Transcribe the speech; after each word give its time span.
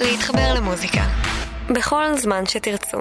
להתחבר 0.00 0.54
למוזיקה. 0.54 1.04
בכל 1.70 2.04
זמן 2.16 2.46
שתרצו. 2.46 2.98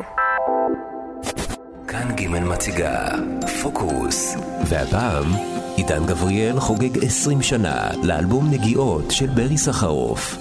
כאן 1.87 2.15
ג' 2.15 2.27
מציגה 2.27 3.09
פוקוס, 3.61 4.35
והפעם 4.67 5.25
עידן 5.75 6.05
גבריאל 6.05 6.59
חוגג 6.59 7.05
20 7.05 7.41
שנה 7.41 7.89
לאלבום 8.03 8.51
נגיעות 8.51 9.11
של 9.11 9.27
ברי 9.27 9.57
סחרוף. 9.57 10.37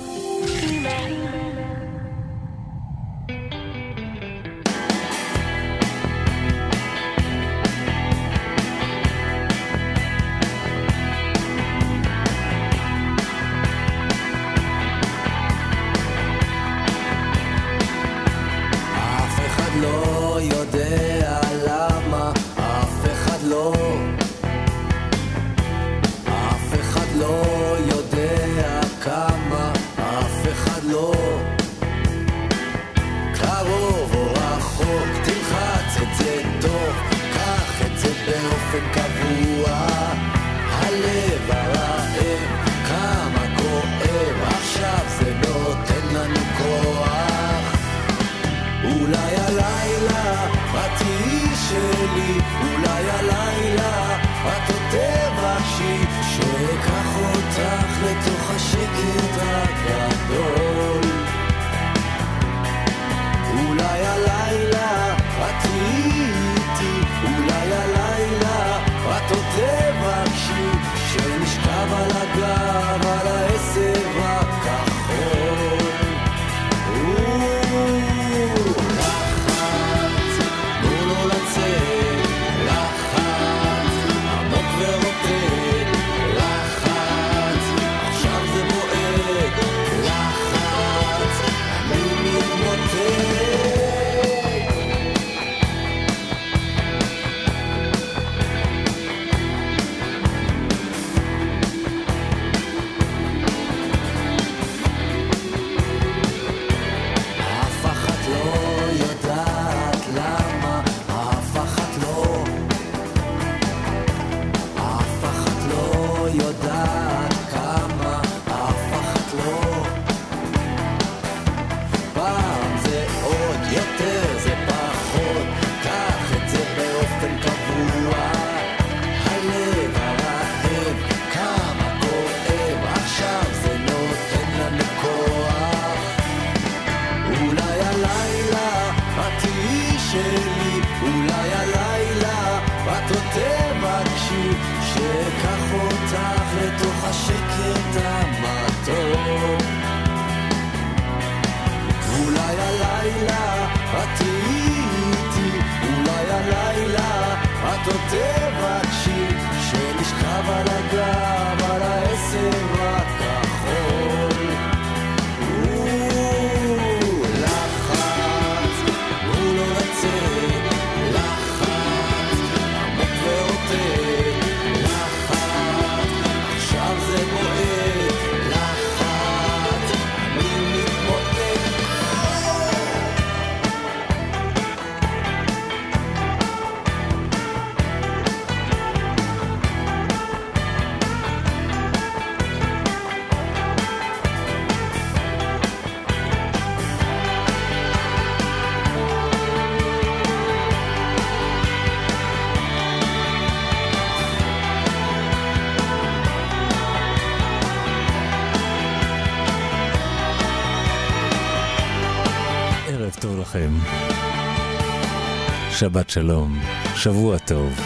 שבת 215.83 216.11
שלום, 216.11 216.59
שבוע 216.97 217.39
טוב. 217.39 217.81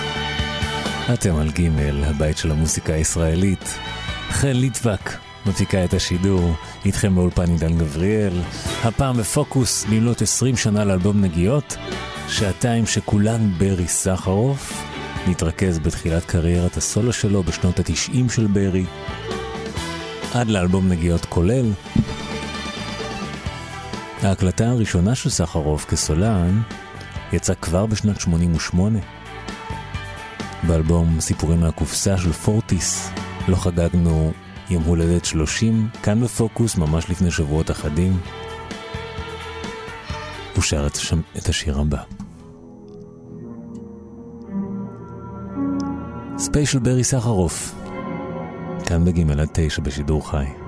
אתם 1.15 1.37
על 1.37 1.51
ג', 1.51 1.69
הבית 2.05 2.37
של 2.37 2.51
המוסיקה 2.51 2.95
הישראלית. 2.95 3.79
חן 4.31 4.53
ליטבק 4.53 5.11
מפיקה 5.47 5.85
את 5.85 5.95
השידור, 5.95 6.53
איתכם 6.85 7.15
באולפן 7.15 7.51
עידן 7.51 7.79
גבריאל. 7.79 8.33
הפעם 8.85 9.17
בפוקוס 9.17 9.85
במלאת 9.85 10.23
20 10.23 10.57
שנה 10.57 10.85
לאלבום 10.85 11.21
נגיעות, 11.21 11.77
שעתיים 12.29 12.87
שכולן 12.87 13.51
ברי 13.59 13.89
סחרוף. 13.89 14.83
נתרכז 15.29 15.79
בתחילת 15.79 16.25
קריירת 16.25 16.77
הסולו 16.77 17.13
שלו 17.13 17.43
בשנות 17.43 17.79
ה-90 17.79 18.33
של 18.33 18.47
ברי, 18.47 18.85
עד 20.35 20.49
לאלבום 20.49 20.89
נגיעות 20.89 21.25
כולל, 21.25 21.71
ההקלטה 24.23 24.69
הראשונה 24.69 25.15
של 25.15 25.31
סחרוף 25.31 25.85
כסולן 25.85 26.61
יצא 27.33 27.55
כבר 27.55 27.87
בשנת 27.87 28.21
88. 28.21 28.99
באלבום 30.63 31.21
סיפורים 31.21 31.61
מהקופסה 31.61 32.19
של 32.19 32.33
פורטיס 32.33 33.11
לא 33.49 33.57
חגגנו 33.57 34.33
יום 34.71 34.83
הולדת 34.83 35.25
30, 35.25 35.89
כאן 36.03 36.25
בפוקוס 36.25 36.77
ממש 36.77 37.11
לפני 37.11 37.31
שבועות 37.31 37.71
אחדים. 37.71 38.19
הוא 40.55 40.63
שר 40.63 40.87
את, 40.87 40.95
השם, 40.95 41.21
את 41.39 41.49
השיר 41.49 41.81
הבא. 41.81 42.03
ספיישל 46.39 46.79
ברי 46.79 47.05
סחרוף, 47.05 47.75
כאן 48.87 49.05
בגימל 49.05 49.41
עד 49.41 49.49
תשע 49.53 49.83
בשידור 49.83 50.31
חי. 50.31 50.66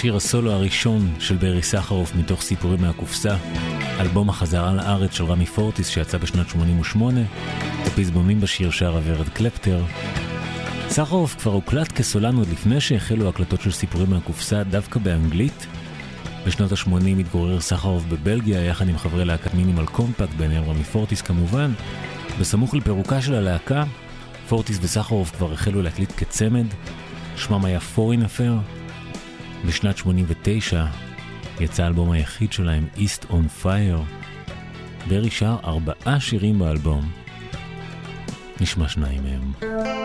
שיר 0.00 0.16
הסולו 0.16 0.52
הראשון 0.52 1.14
של 1.18 1.36
ברי 1.36 1.62
סחרוף 1.62 2.14
מתוך 2.14 2.42
סיפורים 2.42 2.80
מהקופסה, 2.80 3.36
אלבום 4.00 4.28
החזרה 4.28 4.72
לארץ 4.72 5.12
של 5.12 5.24
רמי 5.24 5.46
פורטיס 5.46 5.88
שיצא 5.88 6.18
בשנת 6.18 6.48
88, 6.48 7.20
את 7.82 7.86
הפזמונים 7.86 8.40
בשיר 8.40 8.70
שרה 8.70 9.00
ורד 9.04 9.28
קלפטר. 9.28 9.84
סחרוף 10.88 11.34
כבר 11.34 11.52
הוקלט 11.52 11.92
כסולן 11.92 12.36
עוד 12.36 12.48
לפני 12.48 12.80
שהחלו 12.80 13.28
הקלטות 13.28 13.60
של 13.60 13.70
סיפורים 13.70 14.10
מהקופסה 14.10 14.64
דווקא 14.64 15.00
באנגלית. 15.00 15.66
בשנות 16.46 16.72
ה-80 16.72 17.20
התגורר 17.20 17.60
סחרוף 17.60 18.04
בבלגיה 18.04 18.64
יחד 18.64 18.88
עם 18.88 18.98
חברי 18.98 19.24
להקת 19.24 19.54
מינימל 19.54 19.86
קומפקט, 19.86 20.34
ביניהם 20.34 20.64
רמי 20.64 20.84
פורטיס 20.84 21.22
כמובן. 21.22 21.72
בסמוך 22.40 22.74
לפירוקה 22.74 23.22
של 23.22 23.34
הלהקה, 23.34 23.84
פורטיס 24.48 24.78
וסחרוף 24.82 25.30
כבר 25.36 25.52
החלו 25.52 25.82
להקליט 25.82 26.12
כצמד, 26.16 26.66
שמם 27.36 27.64
היה 27.64 27.80
פורין 27.80 28.22
אפר. 28.22 28.54
בשנת 29.66 29.96
89 29.96 30.84
יצא 31.60 31.82
האלבום 31.82 32.10
היחיד 32.10 32.52
שלהם, 32.52 32.86
East 32.96 33.30
on 33.30 33.64
Fire. 33.64 34.00
ברי 35.08 35.30
שר 35.30 35.56
ארבעה 35.64 36.20
שירים 36.20 36.58
באלבום. 36.58 37.10
נשמע 38.60 38.88
שניים 38.88 39.22
מהם. 39.22 39.99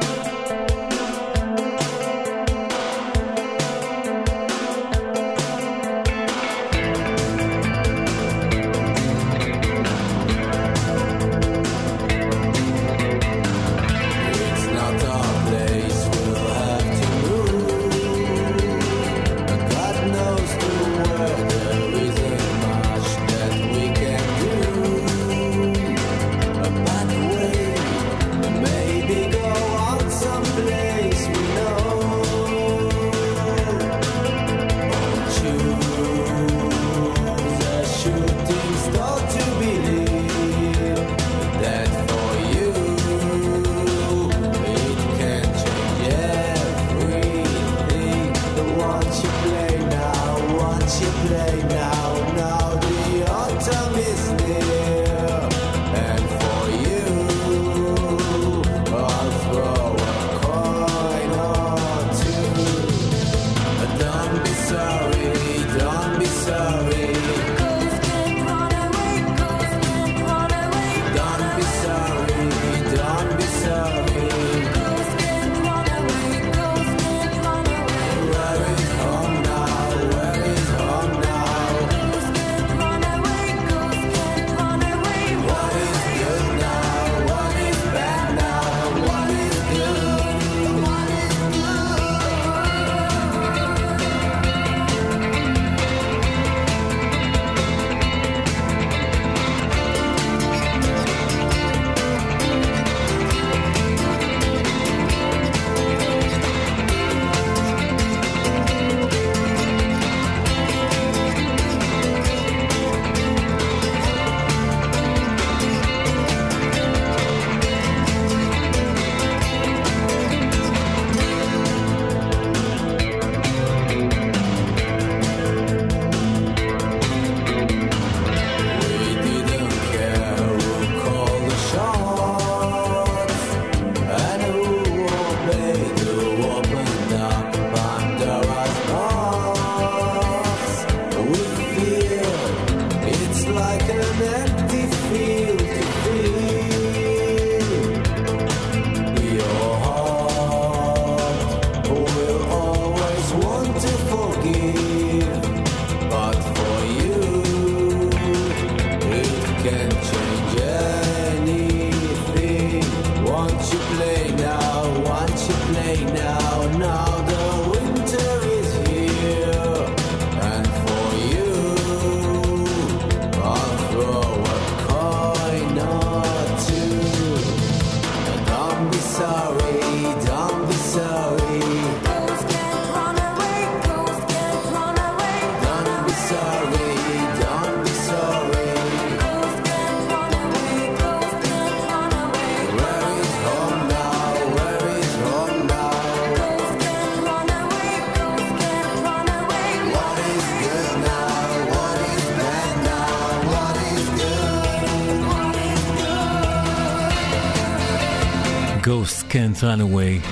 Can't 209.35 209.61
Run 209.61 209.81
Away. 209.81 210.27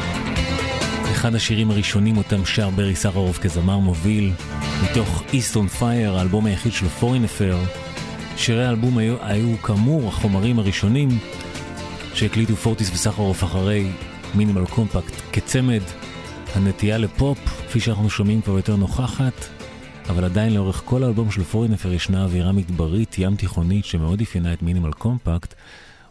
אחד 1.12 1.36
השירים 1.36 1.72
הראשונים 1.72 2.17
אותם 2.17 2.45
שר 2.45 2.69
ברי 2.69 2.95
סחרוף 2.95 3.39
כזמר 3.39 3.79
מוביל, 3.79 4.31
מתוך 4.83 5.24
East 5.31 5.55
on 5.55 5.79
Fire, 5.79 6.17
האלבום 6.17 6.45
היחיד 6.45 6.72
של 6.72 6.88
פורין 6.88 7.24
אפר. 7.24 7.57
שירי 8.38 8.65
האלבום 8.65 8.98
היו, 8.98 9.15
היו 9.22 9.57
כאמור 9.57 10.07
החומרים 10.07 10.60
הראשונים 10.60 11.10
שהקליטו 12.13 12.55
פורטיס 12.55 12.91
וסחרוף 12.93 13.43
אחרי 13.43 13.91
מינימל 14.36 14.65
קומפקט 14.65 15.22
כצמד. 15.31 15.81
הנטייה 16.55 16.98
לפופ, 16.98 17.39
כפי 17.67 17.79
שאנחנו 17.79 18.10
שומעים 18.10 18.41
כבר 18.41 18.55
יותר 18.57 18.75
נוכחת, 18.75 19.45
אבל 20.10 20.24
עדיין 20.24 20.53
לאורך 20.53 20.81
כל 20.86 21.03
האלבום 21.03 21.31
של 21.31 21.43
פורין 21.43 21.74
אפר 21.74 21.93
ישנה 21.93 22.24
אווירה 22.24 22.51
מדברית 22.51 23.15
ים 23.17 23.36
תיכונית 23.36 23.86
שמאוד 23.86 24.22
אפיינה 24.22 24.53
את 24.53 24.62
מינימל 24.62 24.91
קומפקט, 24.91 25.53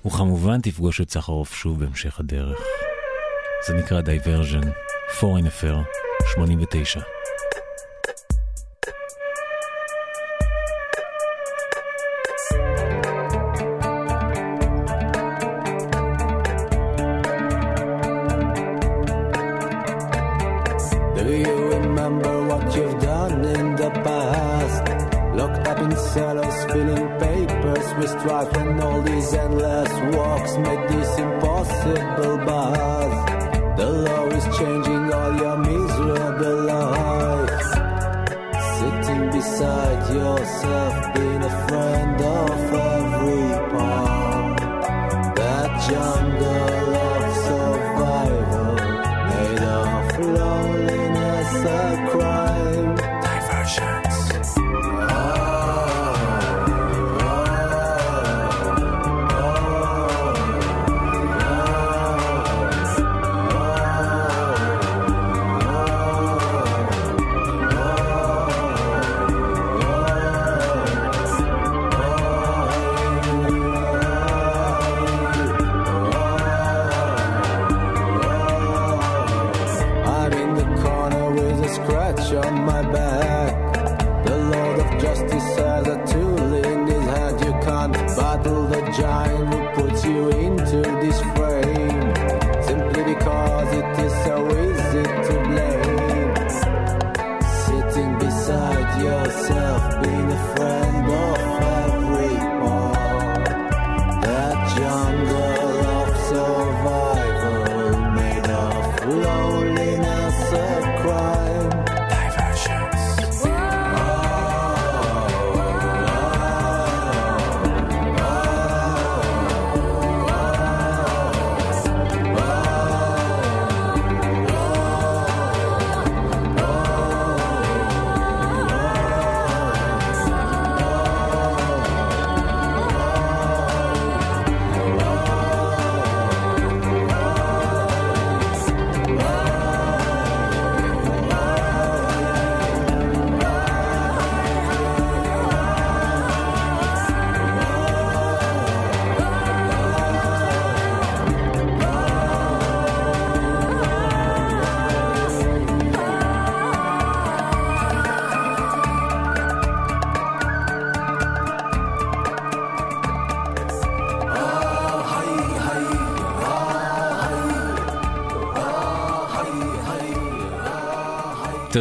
וכמובן 0.07 0.61
תפגוש 0.61 1.01
את 1.01 1.11
סחרוף 1.11 1.55
שוב 1.55 1.81
בהמשך 1.81 2.21
הדרך. 2.21 2.82
זה 3.67 3.75
נקרא 3.75 4.01
Diversion, 4.01 4.61
Foreign 5.21 5.47
Affair, 5.47 5.85
89. 6.35 7.12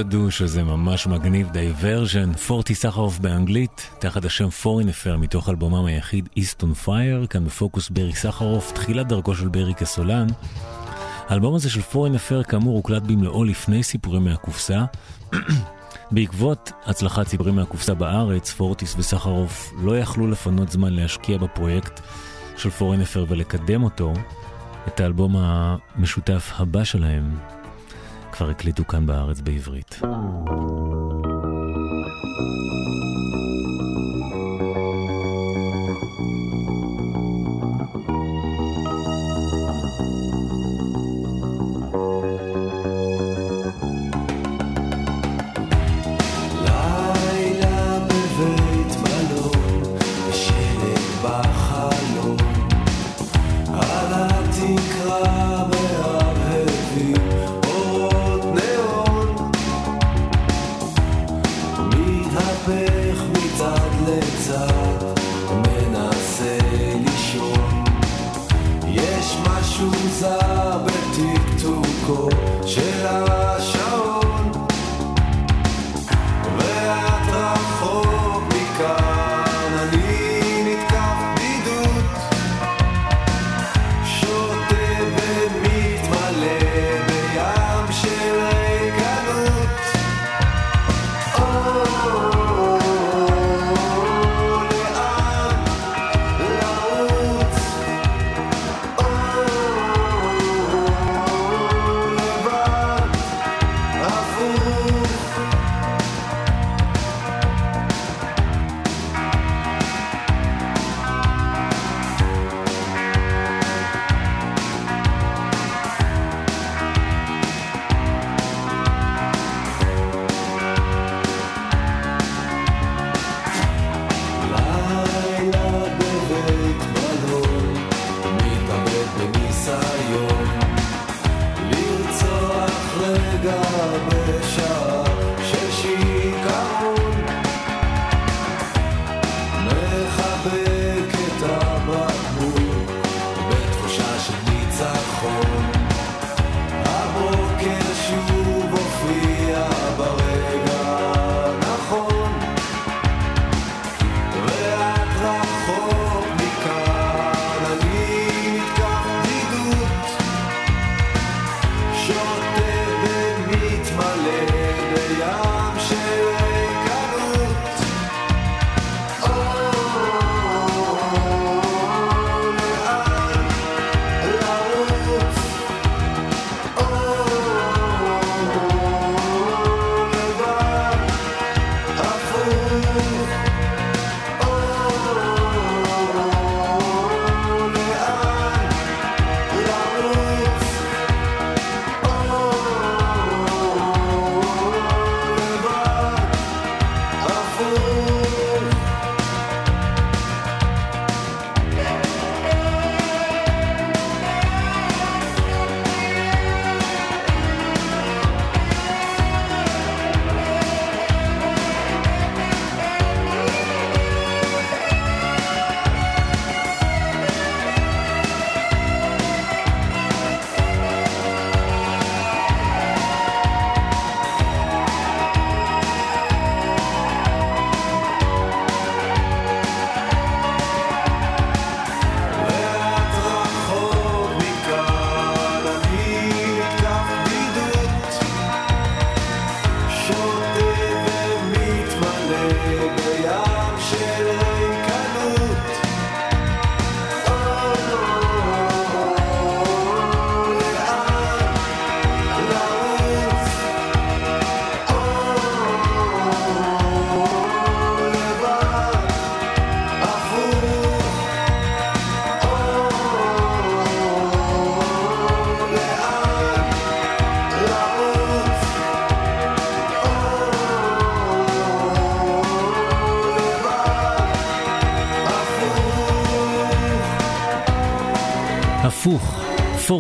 תדעו 0.04 0.32
שזה 0.32 0.64
ממש 0.64 1.08
מגניב, 1.08 1.50
Diversion, 1.52 2.34
פורטיסחרוף 2.34 3.20
באנגלית, 3.20 3.90
תחת 4.00 4.26
השם 4.26 4.50
Foreign 4.50 4.90
Affair 4.90 5.18
מתוך 5.18 5.50
אלבומם 5.50 5.86
היחיד 5.86 6.30
East 6.38 6.62
on 6.62 6.74
Fire, 6.74 7.26
כאן 7.26 7.46
בפוקוס 7.46 7.90
ברי 7.90 8.16
סחרוף, 8.16 8.72
תחילת 8.72 9.08
דרכו 9.08 9.36
של 9.36 9.48
ברי 9.48 9.74
כסולן. 9.74 10.28
האלבום 11.28 11.56
הזה 11.56 11.70
של 11.70 11.82
Foreign 11.82 12.16
Affair 12.16 12.44
כאמור 12.44 12.76
הוקלט 12.78 13.02
במלואו 13.02 13.44
לפני 13.44 13.84
סיפורים 13.84 14.24
מהקופסה. 14.24 14.86
בעקבות 16.12 16.72
הצלחת 16.86 17.28
סיפורים 17.28 17.56
מהקופסה 17.56 17.94
בארץ, 17.94 18.52
פורטיס 18.52 18.96
וסחרוף 18.98 19.74
לא 19.84 20.00
יכלו 20.00 20.28
לפנות 20.28 20.72
זמן 20.72 20.94
להשקיע 20.94 21.38
בפרויקט 21.38 22.02
של 22.58 22.70
Foreign 22.70 23.02
Affair 23.02 23.26
ולקדם 23.28 23.84
אותו, 23.84 24.14
את 24.88 25.00
האלבום 25.00 25.36
המשותף 25.38 26.52
הבא 26.58 26.84
שלהם, 26.84 27.38
כבר 28.32 28.50
הקליטו 28.50 28.88
כאן 28.88 29.06
בארץ 29.06 29.42
בעברית. 29.42 29.91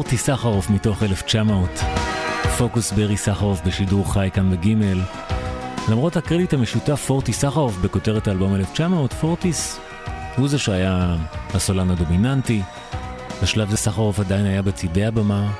פורטי 0.02 0.18
סחרוף 0.18 0.70
מתוך 0.70 1.04
1900, 1.04 1.70
פוקוס 2.58 2.92
ברי 2.92 3.18
סחרוף 3.18 3.62
בשידור 3.66 4.14
חי 4.14 4.30
כאן 4.34 4.52
בגימל. 4.52 5.02
למרות 5.92 6.18
הקרדיט 6.18 6.54
המשותף 6.54 7.04
פורטי 7.08 7.34
סחרוף 7.34 7.78
בכותרת 7.78 8.28
האלבום 8.28 8.56
1900, 8.56 9.14
פורטיס 9.14 9.80
הוא 10.38 10.48
זה 10.48 10.58
שהיה 10.58 11.18
הסולן 11.54 11.90
הדומיננטי. 11.90 12.62
בשלב 13.44 13.70
זה 13.70 13.78
סחרוף 13.78 14.20
עדיין 14.20 14.46
היה 14.46 14.62
בצידי 14.62 15.06
הבמה, 15.06 15.52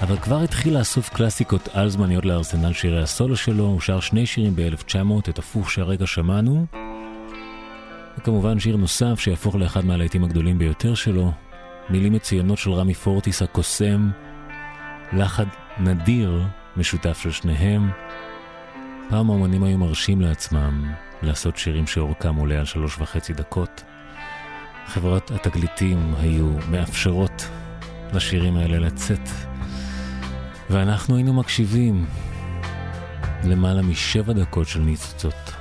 אבל 0.00 0.16
כבר 0.16 0.42
התחיל 0.42 0.78
לאסוף 0.78 1.08
קלאסיקות 1.08 1.68
על 1.72 1.88
זמניות 1.88 2.24
לארסנל 2.24 2.72
שירי 2.72 3.02
הסולו 3.02 3.36
שלו, 3.36 3.64
הוא 3.64 3.80
שר 3.80 4.00
שני 4.00 4.26
שירים 4.26 4.56
ב-1900, 4.56 5.30
את 5.30 5.38
הפוך 5.38 5.70
שהרגע 5.70 6.06
שמענו, 6.06 6.66
וכמובן 8.18 8.58
שיר 8.58 8.76
נוסף 8.76 9.20
שיהפוך 9.20 9.54
לאחד 9.54 9.84
מהלהיטים 9.84 10.24
הגדולים 10.24 10.58
ביותר 10.58 10.94
שלו, 10.94 11.32
מילים 11.90 12.12
מצוינות 12.12 12.58
של 12.58 12.70
רמי 12.70 12.94
פורטיס 12.94 13.42
הקוסם, 13.42 14.10
לחד 15.12 15.46
נדיר 15.80 16.42
משותף 16.76 17.18
של 17.18 17.30
שניהם. 17.30 17.90
פעם 19.08 19.30
האמנים 19.30 19.62
היו 19.62 19.78
מרשים 19.78 20.20
לעצמם 20.20 20.92
לעשות 21.22 21.56
שירים 21.56 21.86
שאורכם 21.86 22.34
עולה 22.34 22.58
על 22.58 22.64
שלוש 22.64 22.98
וחצי 22.98 23.32
דקות. 23.32 23.84
חברות 24.86 25.30
התגליתים 25.30 26.14
היו 26.18 26.50
מאפשרות 26.70 27.48
לשירים 28.12 28.56
האלה 28.56 28.78
לצאת, 28.78 29.28
ואנחנו 30.70 31.16
היינו 31.16 31.32
מקשיבים 31.32 32.06
למעלה 33.44 33.82
משבע 33.82 34.32
דקות 34.32 34.68
של 34.68 34.80
ניצוצות. 34.80 35.57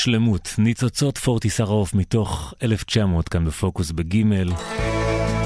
שלמות, 0.00 0.54
ניצוצות 0.58 1.18
פורטי 1.18 1.50
סרוף 1.50 1.94
מתוך 1.94 2.54
1900 2.62 3.28
כאן 3.28 3.44
בפוקוס 3.44 3.90
בגימל. 3.90 4.52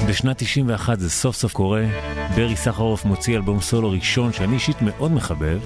בשנת 0.09 0.43
91 0.43 0.99
זה 0.99 1.09
סוף 1.09 1.35
סוף 1.35 1.53
קורה, 1.53 1.85
ברי 2.35 2.55
סחרוף 2.55 3.05
מוציא 3.05 3.35
אלבום 3.35 3.61
סולו 3.61 3.91
ראשון 3.91 4.33
שאני 4.33 4.53
אישית 4.53 4.81
מאוד 4.81 5.11
מחבב, 5.11 5.59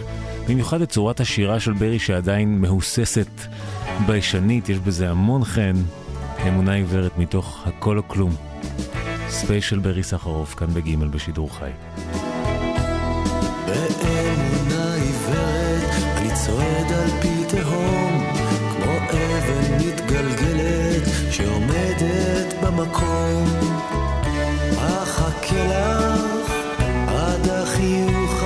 במיוחד 0.48 0.82
את 0.82 0.90
צורת 0.90 1.20
השירה 1.20 1.60
של 1.60 1.74
ברי 1.74 2.00
שעדיין 2.00 2.62
מהוססת, 2.62 3.28
ביישנית, 4.08 4.70
יש 4.70 4.78
בזה 4.78 5.10
המון 5.10 5.46
חן, 5.46 5.76
אמונה 6.48 6.74
עיוורת 6.74 7.18
מתוך 7.18 7.64
הכל 7.66 7.98
או 7.98 8.08
כלום. 8.08 8.36
ספיישל 9.30 9.80
ברי 9.80 10.04
סחרוף 10.04 10.56
כאן 10.56 10.68
בגימל 10.68 11.08
בשידור 11.08 11.50
חי. 11.60 11.72
באמונה 13.66 14.94
עיוורת 14.94 15.90
אני 16.18 16.30
צועד 16.46 16.92
על 16.92 17.10
פי 17.22 17.58
תהום 17.58 18.39
אבן 19.14 19.88
מתגלגלת 19.88 21.04
שעומדת 21.32 22.54
במקום. 22.64 23.46
אחכה 24.78 25.66
לך 25.66 26.52
עד 27.08 27.50
החיוך 27.50 28.39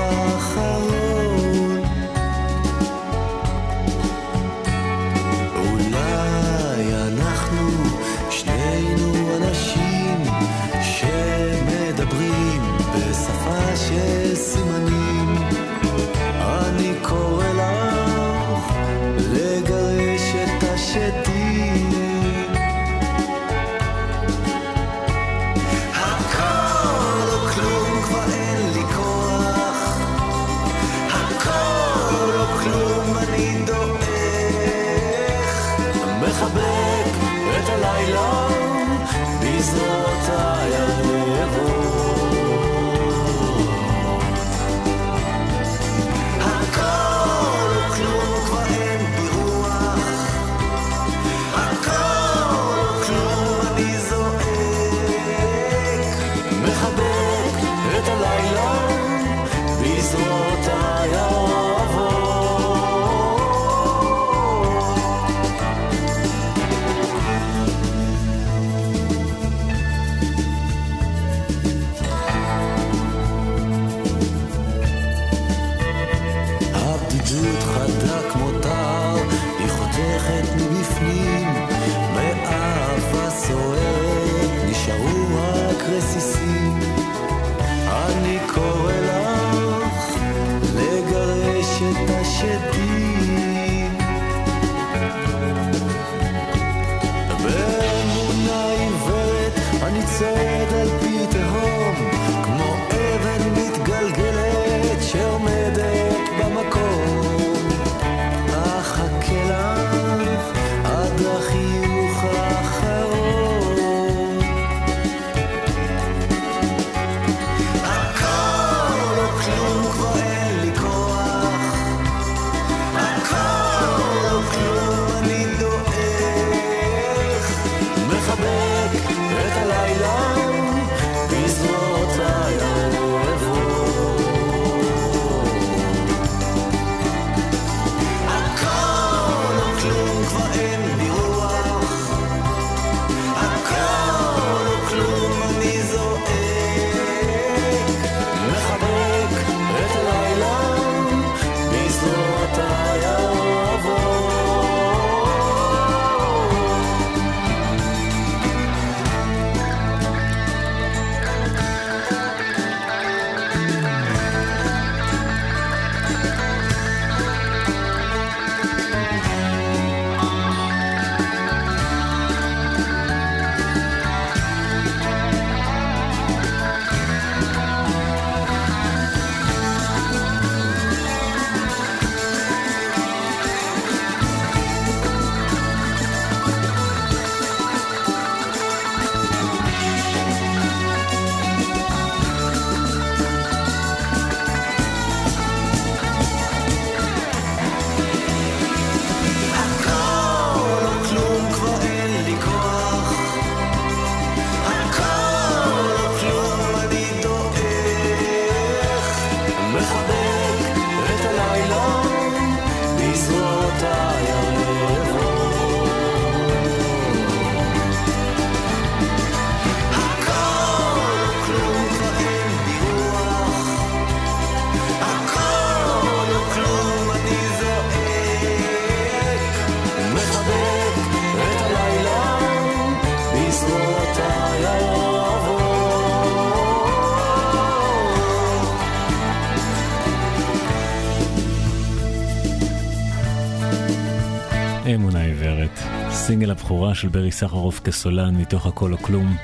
של 246.94 247.08
ברי 247.08 247.32
סחרוף 247.32 247.80
כסולן 247.80 248.36
מתוך 248.36 248.66
הכל 248.66 248.94
או 248.94 248.98
כלום. 248.98 249.36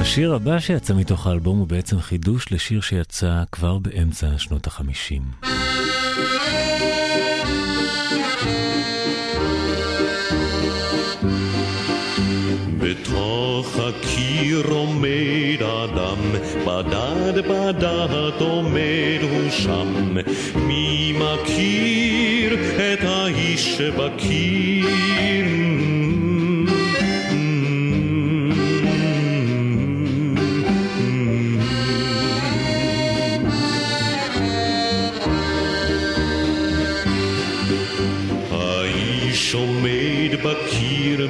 השיר 0.00 0.34
הבא 0.34 0.58
שיצא 0.58 0.94
מתוך 0.94 1.26
האלבום 1.26 1.58
הוא 1.58 1.66
בעצם 1.66 2.00
חידוש 2.00 2.52
לשיר 2.52 2.80
שיצא 2.80 3.42
כבר 3.52 3.78
באמצע 3.78 4.26
שנות 4.38 4.66
החמישים. 4.66 5.22
בתוך 12.78 13.76
הקיר 13.78 14.66
עומד 14.66 15.41
אדם, 15.84 16.18
בדד 16.66 17.48
בדד 17.48 18.40
עומד 18.40 19.20
הוא 19.22 19.50
שם. 19.50 20.16
מי 20.56 21.14
מכיר 21.18 22.54
את 22.54 23.04
האיש 23.04 23.76
שבקיר? 23.76 25.41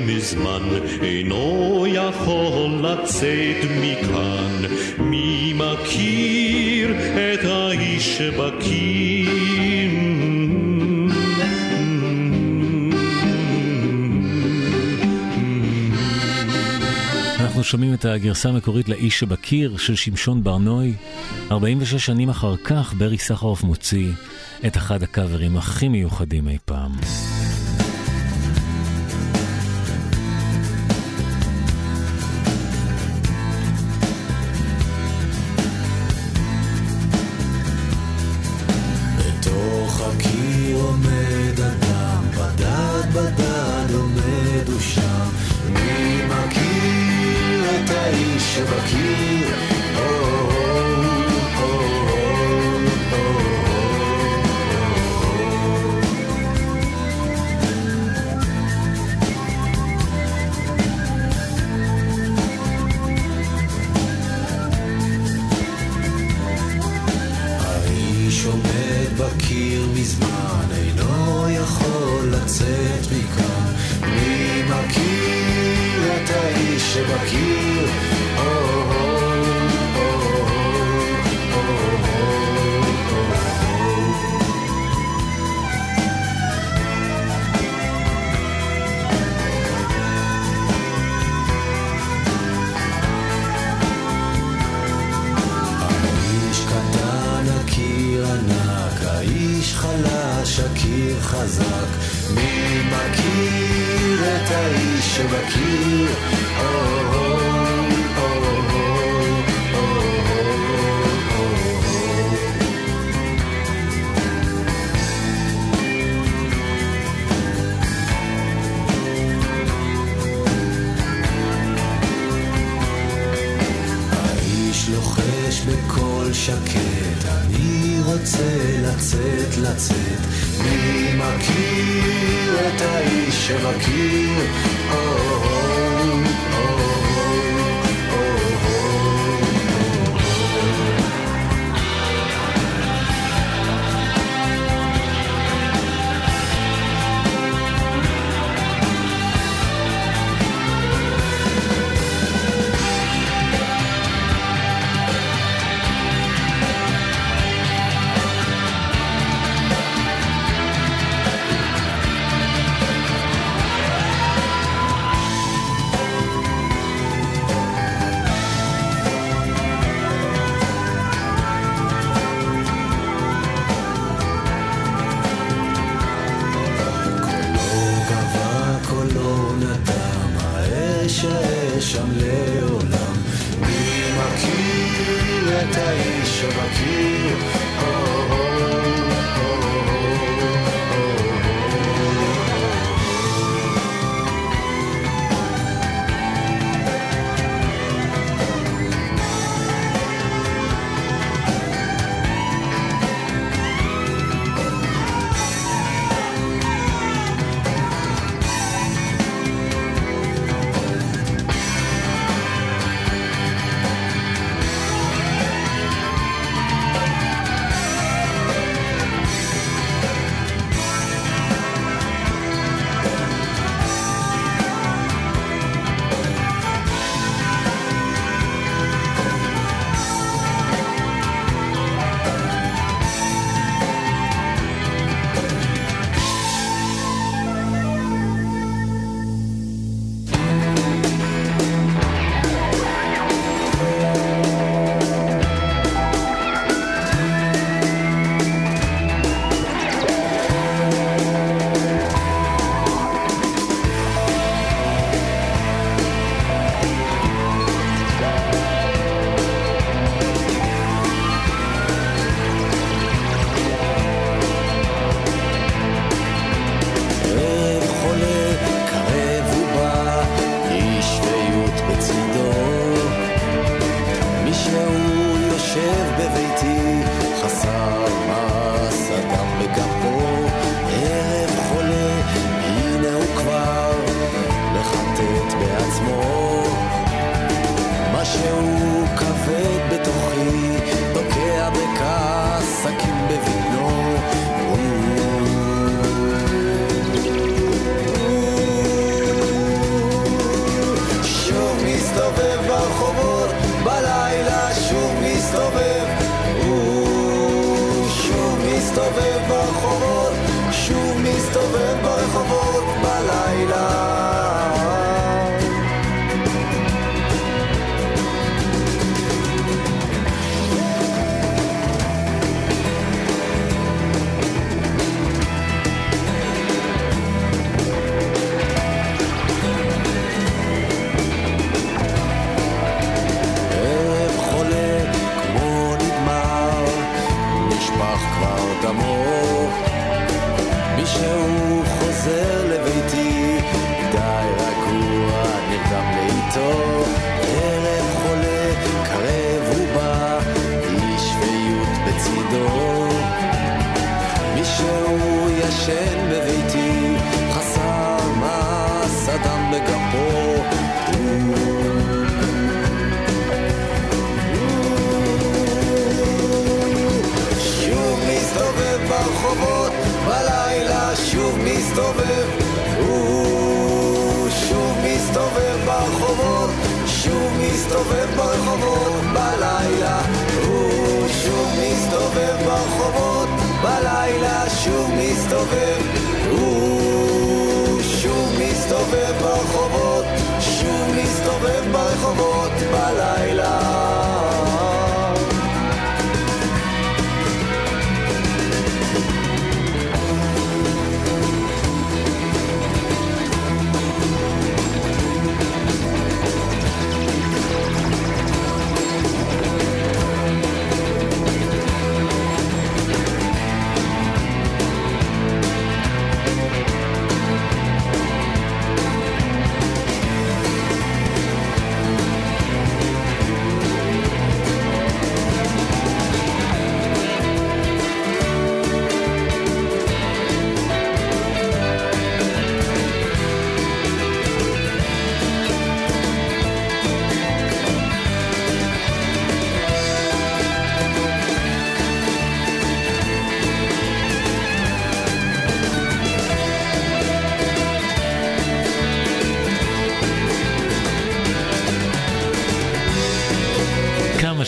מזמן 0.00 0.62
אינו 1.02 1.84
יכול 1.88 2.70
לצאת 2.82 3.56
מכאן. 3.80 4.62
מי 4.98 5.52
מכיר 5.56 6.90
את 7.00 7.44
האיש 7.44 8.18
שבקיר? 8.18 9.52
אנחנו 17.40 17.64
שומעים 17.64 17.94
את 17.94 18.04
הגרסה 18.04 18.48
המקורית 18.48 18.88
לאיש 18.88 19.18
שבקיר 19.20 19.76
של 19.76 19.94
שמשון 19.94 20.44
ברנוי. 20.44 20.94
46 21.50 22.06
שנים 22.06 22.28
אחר 22.28 22.56
כך 22.56 22.94
ברי 22.94 23.18
סחרוף 23.18 23.62
מוציא 23.62 24.12
את 24.66 24.76
אחד 24.76 25.02
הקאברים 25.02 25.56
הכי 25.56 25.88
מיוחדים 25.88 26.48
אי 26.48 26.58
פעם. 26.64 26.92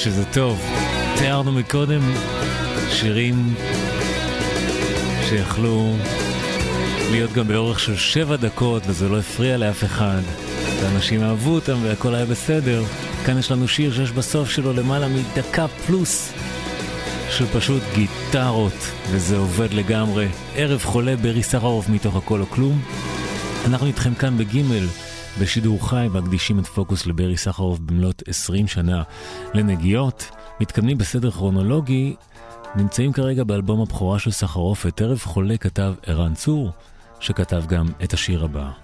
שזה 0.04 0.24
טוב. 0.24 0.62
תיארנו 1.18 1.52
מקודם 1.52 2.00
שירים 2.90 3.54
שיכלו 5.28 5.96
להיות 7.10 7.32
גם 7.32 7.48
באורך 7.48 7.80
של 7.80 7.96
שבע 7.96 8.36
דקות, 8.36 8.82
וזה 8.86 9.08
לא 9.08 9.18
הפריע 9.18 9.56
לאף 9.56 9.84
אחד. 9.84 10.20
ואנשים 10.80 11.22
אהבו 11.22 11.54
אותם 11.54 11.78
והכל 11.82 12.14
היה 12.14 12.26
בסדר. 12.26 12.82
כאן 13.26 13.38
יש 13.38 13.50
לנו 13.50 13.68
שיר 13.68 13.94
שיש 13.94 14.10
בסוף 14.10 14.50
שלו 14.50 14.72
למעלה 14.72 15.08
מדקה 15.08 15.68
פלוס 15.68 16.32
של 17.30 17.46
פשוט 17.46 17.82
גיטרות, 17.94 18.90
וזה 19.10 19.36
עובד 19.36 19.72
לגמרי. 19.72 20.28
ערב 20.56 20.82
חולה 20.84 21.16
ברי 21.16 21.42
סחרוף 21.42 21.88
מתוך 21.88 22.16
הכל 22.16 22.40
או 22.40 22.46
כלום. 22.46 22.82
אנחנו 23.66 23.86
איתכם 23.86 24.14
כאן 24.14 24.38
בגימל. 24.38 24.86
בשידור 25.40 25.88
חי 25.88 26.06
מקדישים 26.12 26.58
את 26.58 26.66
פוקוס 26.66 27.06
לברי 27.06 27.36
סחרוף 27.36 27.78
במלאת 27.78 28.22
20 28.28 28.66
שנה 28.66 29.02
לנגיעות, 29.54 30.30
מתקדמים 30.60 30.98
בסדר 30.98 31.30
כרונולוגי, 31.30 32.16
נמצאים 32.76 33.12
כרגע 33.12 33.44
באלבום 33.44 33.80
הבכורה 33.80 34.18
של 34.18 34.30
סחרוף, 34.30 34.86
את 34.86 35.00
ערב 35.00 35.18
חולה 35.18 35.56
כתב 35.56 35.94
ערן 36.06 36.34
צור, 36.34 36.70
שכתב 37.20 37.64
גם 37.68 37.86
את 38.04 38.12
השיר 38.12 38.44
הבא. 38.44 38.83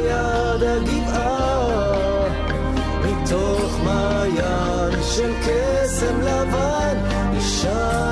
ocean. 7.63 8.10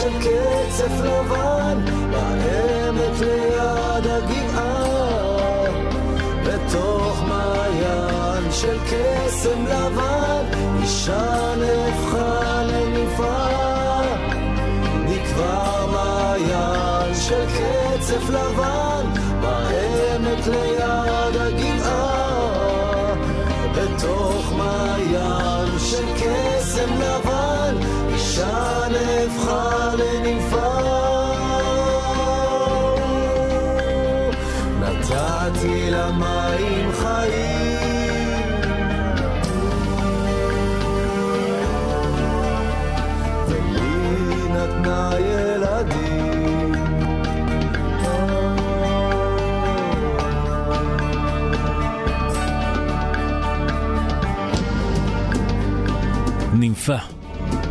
של 0.00 0.18
קצף 0.18 1.00
לבן, 1.04 1.78
העמק 2.12 3.20
ליד 3.20 4.06
הגבעה, 4.06 5.64
בתוך 6.46 7.22
מעיין 7.28 8.52
של 8.52 8.78
קסם 8.84 9.66
לבן, 9.66 10.44
אישה 10.82 11.54
נהפכה 11.58 12.62
לנפעה, 12.62 14.02
נקבר 15.04 15.86
מעיין 15.92 17.14
של 17.14 17.44
קצף 17.46 18.30
לבן, 18.30 19.06
בעמק 19.40 20.46
ליד 20.46 20.79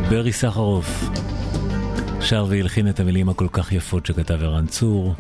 ברי 0.10 0.34
סחרוף. 0.34 1.10
שר 2.22 2.46
והלחין 2.50 2.90
את 2.90 3.00
המילים 3.00 3.30
הכל 3.30 3.48
כך 3.52 3.72
יפות 3.72 4.06
שכתב 4.06 4.44
ערן 4.44 4.68
צור. 4.68 5.16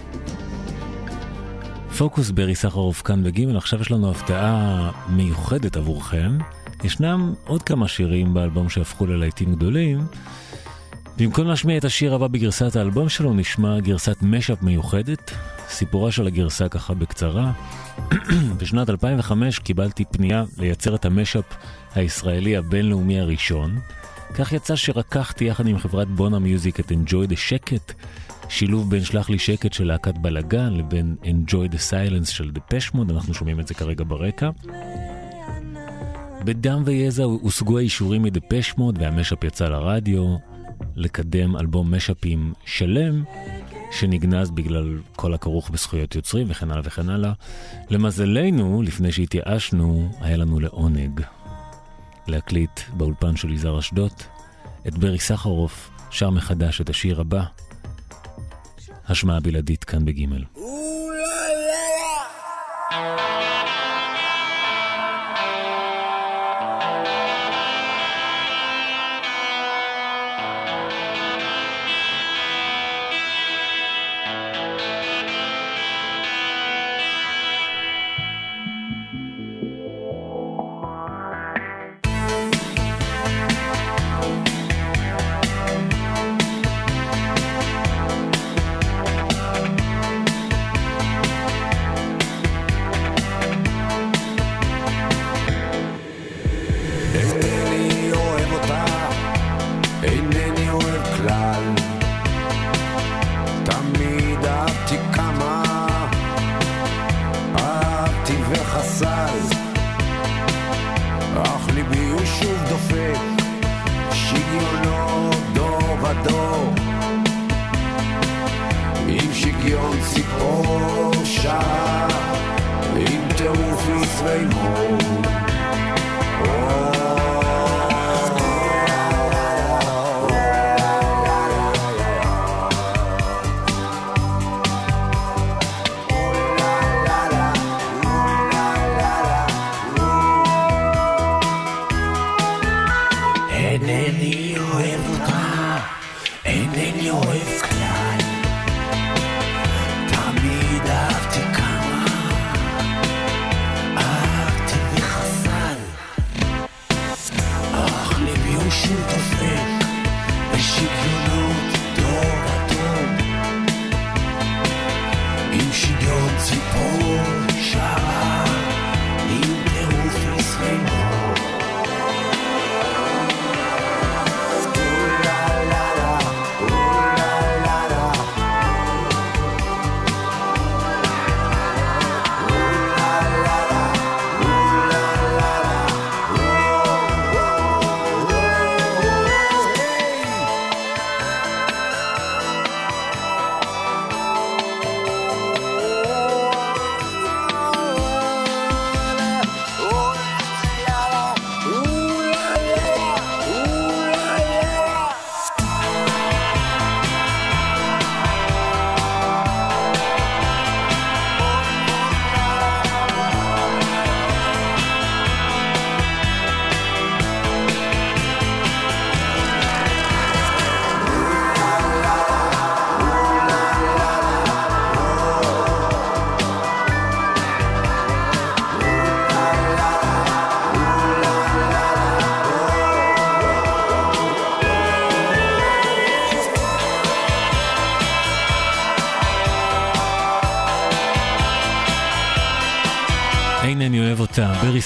פוקוס 1.97 2.31
ברי 2.31 2.55
סחרוף 2.55 3.01
כאן 3.01 3.23
בגימל, 3.23 3.57
עכשיו 3.57 3.81
יש 3.81 3.91
לנו 3.91 4.11
הפתעה 4.11 4.91
מיוחדת 5.09 5.77
עבורכם. 5.77 6.37
ישנם 6.83 7.33
עוד 7.45 7.63
כמה 7.63 7.87
שירים 7.87 8.33
באלבום 8.33 8.69
שהפכו 8.69 9.05
ללהיטים 9.05 9.55
גדולים. 9.55 9.99
במקום 11.17 11.47
להשמיע 11.47 11.77
את 11.77 11.85
השיר 11.85 12.15
הבא 12.15 12.27
בגרסת 12.27 12.75
האלבום 12.75 13.09
שלו, 13.09 13.33
נשמע 13.33 13.79
גרסת 13.79 14.17
משאפ 14.21 14.61
מיוחדת. 14.61 15.31
סיפורה 15.69 16.11
של 16.11 16.27
הגרסה 16.27 16.69
ככה 16.69 16.93
בקצרה. 16.93 17.51
בשנת 18.59 18.89
2005 18.89 19.59
קיבלתי 19.59 20.05
פנייה 20.05 20.43
לייצר 20.57 20.95
את 20.95 21.05
המשאפ 21.05 21.45
הישראלי 21.95 22.57
הבינלאומי 22.57 23.19
הראשון. 23.19 23.79
כך 24.33 24.53
יצא 24.53 24.75
שרקחתי 24.75 25.45
יחד 25.45 25.67
עם 25.67 25.77
חברת 25.77 26.07
בונה 26.07 26.39
מיוזיק 26.39 26.79
את 26.79 26.91
Enjoy 26.91 27.31
the 27.31 27.35
שקט, 27.35 27.93
שילוב 28.49 28.89
בין 28.89 29.03
שלח 29.03 29.29
לי 29.29 29.39
שקט 29.39 29.73
של 29.73 29.87
להקת 29.87 30.17
בלאגן 30.17 30.73
לבין 30.73 31.15
Enjoy 31.23 31.73
the 31.73 31.77
Silence 31.91 32.25
של 32.25 32.51
דפשמוד, 32.51 33.11
אנחנו 33.11 33.33
שומעים 33.33 33.59
את 33.59 33.67
זה 33.67 33.73
כרגע 33.73 34.03
ברקע. 34.07 34.49
בדם 36.45 36.83
ויזע 36.85 37.23
הושגו 37.23 37.77
האישורים 37.77 38.23
מדפשמוד 38.23 38.97
והמשאפ 39.01 39.43
יצא 39.43 39.67
לרדיו 39.67 40.35
לקדם 40.95 41.55
אלבום 41.57 41.95
משאפים 41.95 42.53
שלם 42.65 43.23
שנגנז 43.91 44.51
בגלל 44.51 44.97
כל 45.15 45.33
הכרוך 45.33 45.69
בזכויות 45.69 46.15
יוצרים 46.15 46.47
וכן 46.49 46.71
הלאה 46.71 46.81
וכן 46.85 47.09
הלאה. 47.09 47.31
למזלנו, 47.89 48.81
לפני 48.81 49.11
שהתייאשנו, 49.11 50.11
היה 50.21 50.37
לנו 50.37 50.59
לעונג 50.59 51.21
להקליט 52.29 52.79
באולפן 52.93 53.35
של 53.35 53.51
יזהר 53.51 53.79
אשדוד. 53.79 54.11
את 54.87 54.97
ברי 54.97 55.19
סחרוף 55.19 55.89
שר 56.11 56.29
מחדש 56.29 56.81
את 56.81 56.89
השיר 56.89 57.21
הבא, 57.21 57.43
השמעה 59.07 59.39
בלעדית 59.39 59.83
כאן 59.83 60.05
בגימל. 60.05 60.43
אינני 62.91 63.28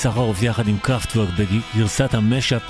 סחרוף 0.04 0.44
יחד 0.44 0.68
עם 0.68 0.78
קראפטוורק 0.78 1.30
בגרסת 1.30 2.14
המשאפ 2.14 2.62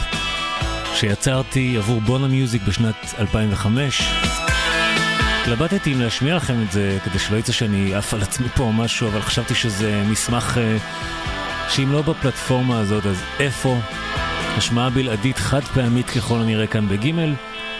שיצרתי 0.96 1.78
עבור 1.78 2.02
בונה 2.02 2.28
מיוזיק 2.28 2.62
בשנת 2.68 2.96
2005. 3.20 4.02
התלבטתי 5.42 5.94
אם 5.94 6.02
להשמיע 6.02 6.36
לכם 6.36 6.62
את 6.62 6.72
זה 6.72 6.98
כדי 7.06 7.20
שלא 7.20 7.38
יצא 7.38 7.52
שאני 7.52 7.96
עף 7.96 8.14
על 8.14 8.22
עצמי 8.22 8.48
פה 8.50 8.64
או 8.64 8.74
משהו, 8.74 9.08
אבל 9.08 9.22
חשבתי 9.22 9.56
שזה 9.56 10.04
מסמך 10.12 10.58
uh, 10.58 11.72
שאם 11.72 11.92
לא 11.92 12.02
בפלטפורמה 12.02 12.80
הזאת, 12.80 13.06
אז 13.06 13.24
איפה? 13.40 13.78
השמעה 14.58 14.90
בלעדית 14.90 15.38
חד 15.38 15.64
פעמית 15.64 16.10
ככל 16.10 16.40
הנראה 16.40 16.68
כאן 16.68 16.90
בגימל, 16.90 17.34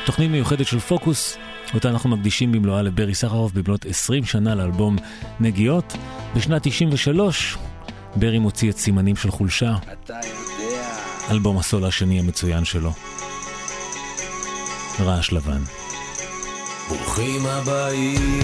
תוכנית 0.06 0.32
מיוחדת 0.32 0.68
של 0.68 0.80
פוקוס, 0.80 1.38
אותה 1.74 1.90
אנחנו 1.90 2.10
מקדישים 2.10 2.52
במלואה 2.52 2.82
לברי 2.82 3.16
סחרוף 3.16 3.52
במלאת 3.52 3.86
20 3.86 4.26
שנה 4.26 4.56
לאלבום 4.56 4.96
נגיעות. 5.40 5.98
בשנת 6.36 6.62
93 6.68 7.58
ברי 8.16 8.40
מוציא 8.40 8.72
את 8.72 8.78
סימנים 8.78 9.16
של 9.16 9.32
חולשה, 9.32 9.76
אלבום 11.32 11.58
הסול 11.58 11.86
השני 11.86 12.20
המצוין 12.20 12.66
שלו. 12.66 12.92
רעש 15.00 15.32
לבן. 15.32 15.62
ברוכים 16.90 17.46
הבאים 17.46 18.40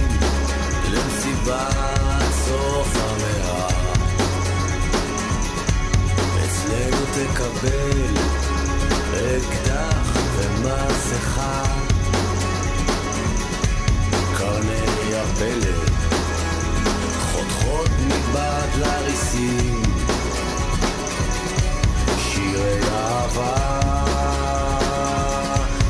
למסיבת 0.91 1.75
סוף 2.31 2.95
המאה. 2.95 3.67
אצלנו 6.45 7.05
תקבל 7.13 8.13
אקדח 9.13 10.17
ומסכה. 10.35 11.63
קרני 14.37 15.15
הפלט 15.15 15.88
מבעד 18.29 18.69
לריסים. 18.75 19.81
שירי 22.17 22.79
אהבה 22.91 23.55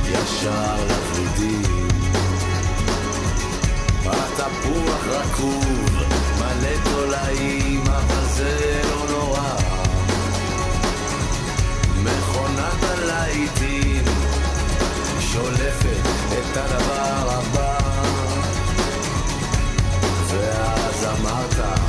ישר 0.05 0.75
לוורידים. 0.87 1.87
התפוח 4.05 5.07
רקוב, 5.07 5.89
מלא 6.39 6.75
תולעים, 6.83 7.83
אבל 7.87 8.25
זה 8.35 8.81
לא 8.89 9.05
נורא. 9.09 9.55
מכונת 12.03 12.83
הלהיטים 12.83 14.03
שולפת 15.19 16.07
את 16.33 16.57
הדבר 16.57 17.29
הבא. 17.31 17.77
ואז 20.27 21.05
אמרת, 21.19 21.88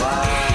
רעש 0.00 0.47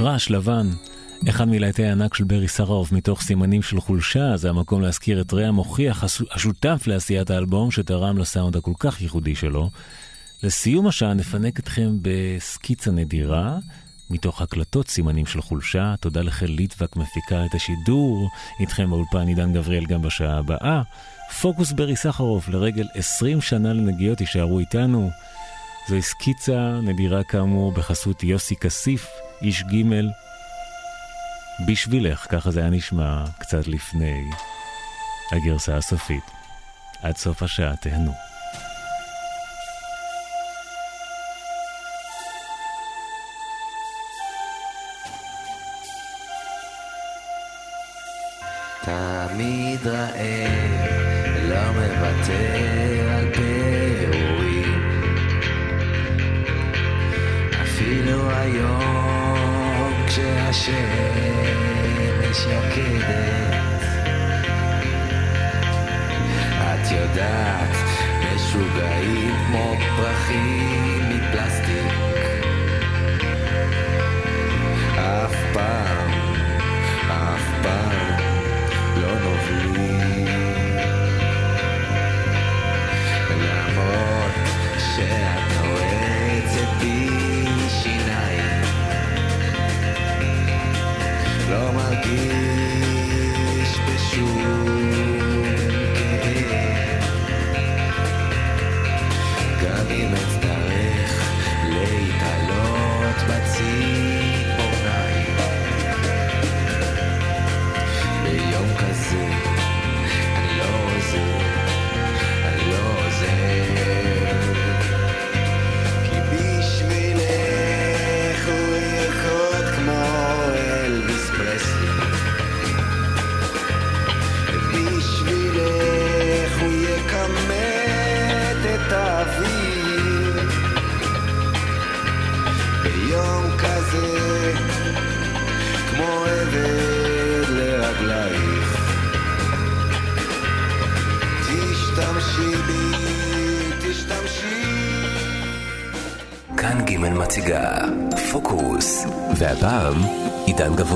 רעש 0.00 0.30
לבן, 0.30 0.70
אחד 1.28 1.48
מלהיטי 1.48 1.84
הענק 1.84 2.14
של 2.14 2.24
ברי 2.24 2.48
סחרוף 2.48 2.92
מתוך 2.92 3.22
סימנים 3.22 3.62
של 3.62 3.80
חולשה, 3.80 4.36
זה 4.36 4.50
המקום 4.50 4.82
להזכיר 4.82 5.20
את 5.20 5.32
רע 5.32 5.46
המוכיח, 5.46 6.04
הס- 6.04 6.22
השותף 6.30 6.82
לעשיית 6.86 7.30
האלבום 7.30 7.70
שתרם 7.70 8.18
לסאונד 8.18 8.56
הכל 8.56 8.72
כך 8.78 9.00
ייחודי 9.02 9.34
שלו. 9.34 9.70
לסיום 10.42 10.86
השעה 10.86 11.14
נפנק 11.14 11.58
אתכם 11.58 11.90
בסקיצה 12.02 12.90
נדירה, 12.90 13.58
מתוך 14.10 14.42
הקלטות 14.42 14.88
סימנים 14.88 15.26
של 15.26 15.40
חולשה. 15.40 15.94
תודה 16.00 16.22
לחל 16.22 16.46
ליטבק 16.46 16.96
מפיקה 16.96 17.44
את 17.44 17.54
השידור, 17.54 18.28
איתכם 18.60 18.90
באולפן 18.90 19.28
עידן 19.28 19.52
גבריאל 19.52 19.86
גם 19.86 20.02
בשעה 20.02 20.38
הבאה. 20.38 20.82
פוקוס 21.40 21.72
ברי 21.72 21.96
סחרוף 21.96 22.48
לרגל 22.48 22.86
20 22.94 23.40
שנה 23.40 23.72
לנגיעות, 23.72 24.18
תישארו 24.18 24.58
איתנו. 24.58 25.10
זוהי 25.88 26.02
סקיצה 26.02 26.80
נדירה 26.82 27.22
כאמור 27.22 27.72
בחסות 27.72 28.22
יוסי 28.22 28.56
כסיף, 28.56 29.06
איש 29.42 29.62
ג' 29.62 29.84
בשבילך, 31.66 32.26
ככה 32.28 32.50
זה 32.50 32.60
היה 32.60 32.70
נשמע 32.70 33.24
קצת 33.38 33.66
לפני 33.66 34.24
הגרסה 35.32 35.76
הסופית. 35.76 36.24
עד 37.02 37.16
סוף 37.16 37.42
השעה 37.42 37.76
תהנו. 37.76 38.12
תמיד 48.84 49.86
רעב, 49.86 50.80
לא 51.48 51.72
מוותר 51.72 52.99
השמש 60.50 62.46
יוקדת 62.46 63.82
את 66.74 66.90
יודעת, 66.90 67.76
משוגעים 68.34 69.34
כמו 69.46 69.74
פרחים 69.96 71.08
מפלסטיק. 71.08 71.92
אף 74.96 75.34
פעם 75.52 76.09
espessura. 93.62 94.59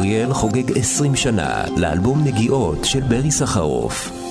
אריאל 0.04 0.32
חוגג 0.32 0.78
20 0.78 1.16
שנה 1.16 1.64
לאלבום 1.76 2.24
נגיעות 2.24 2.84
של 2.84 3.00
ברי 3.00 3.30
סחרוף. 3.30 4.23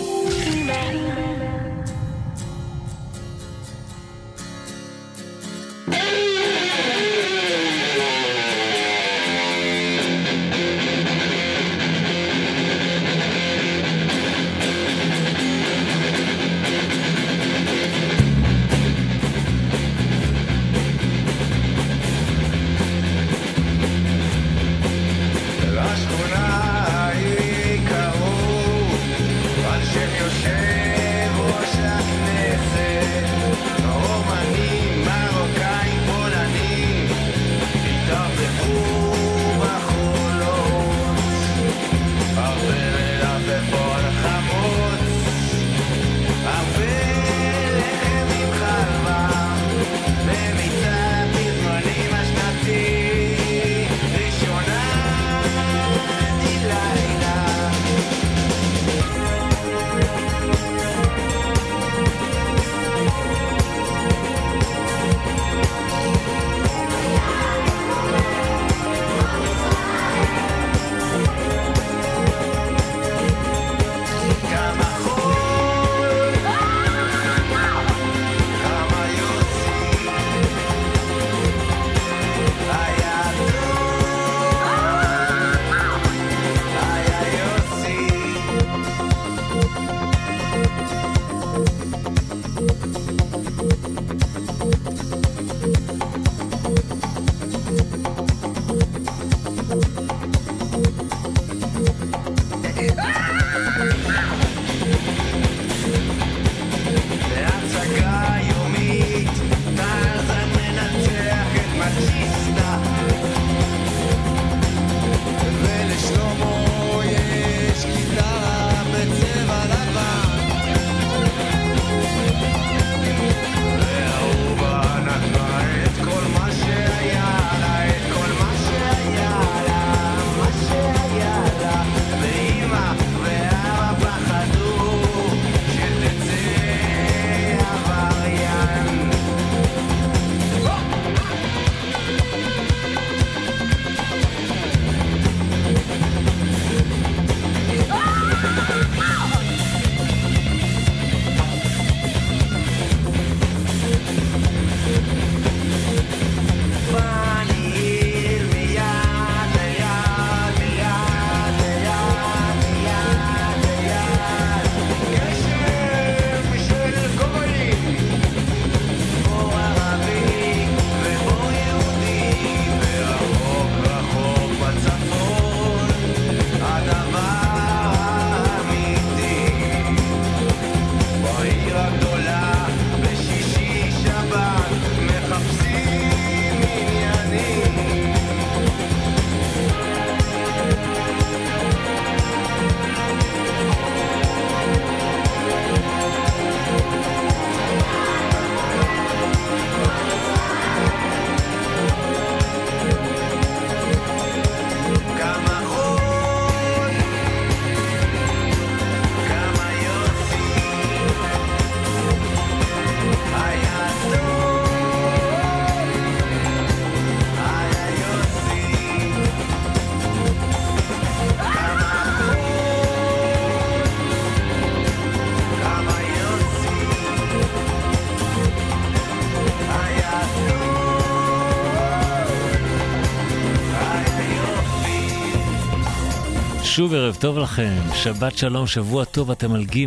שוב 236.84 236.94
ערב 236.94 237.18
טוב 237.20 237.38
לכם, 237.38 237.78
שבת 237.96 238.38
שלום, 238.38 238.68
שבוע 238.68 239.06
טוב, 239.06 239.32
אתם 239.32 239.54
על 239.54 239.66
ג' 239.66 239.86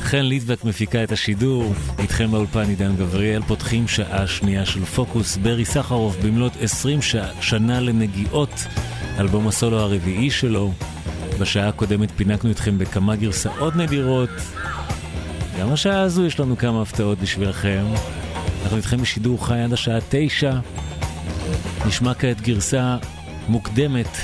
חן 0.00 0.22
ליטבק 0.22 0.64
מפיקה 0.64 1.04
את 1.04 1.12
השידור, 1.12 1.74
איתכם 1.98 2.30
באולפן 2.30 2.68
עידן 2.68 2.96
גבריאל, 2.96 3.42
פותחים 3.42 3.88
שעה 3.88 4.26
שנייה 4.26 4.66
של 4.66 4.84
פוקוס, 4.84 5.36
ברי 5.36 5.64
סחרוף 5.64 6.16
במלאת 6.16 6.52
20 6.60 7.02
ש... 7.02 7.16
שנה 7.40 7.80
לנגיעות, 7.80 8.50
אלבום 9.18 9.48
הסולו 9.48 9.78
הרביעי 9.78 10.30
שלו. 10.30 10.72
בשעה 11.40 11.68
הקודמת 11.68 12.10
פינקנו 12.16 12.50
אתכם 12.50 12.78
בכמה 12.78 13.16
גרסאות 13.16 13.76
נדירות. 13.76 14.30
גם 15.60 15.72
השעה 15.72 16.00
הזו 16.00 16.26
יש 16.26 16.40
לנו 16.40 16.58
כמה 16.58 16.82
הפתעות 16.82 17.18
בשבילכם. 17.18 17.84
אנחנו 18.62 18.76
איתכם 18.76 18.96
בשידור 18.96 19.46
חי 19.46 19.60
עד 19.60 19.72
השעה 19.72 19.98
תשע. 20.08 20.54
נשמע 21.86 22.14
כעת 22.14 22.40
גרסה 22.40 22.96
מוקדמת 23.48 24.16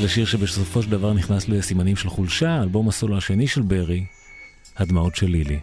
לשיר 0.00 0.26
שבסופו 0.26 0.82
של 0.82 0.90
דבר 0.90 1.12
נכנס 1.12 1.48
לסימנים 1.48 1.96
של 1.96 2.08
חולשה, 2.08 2.62
אלבום 2.62 2.88
הסולו 2.88 3.16
השני 3.16 3.46
של 3.46 3.62
ברי, 3.62 4.04
הדמעות 4.76 5.16
של 5.16 5.26
לילי. 5.26 5.60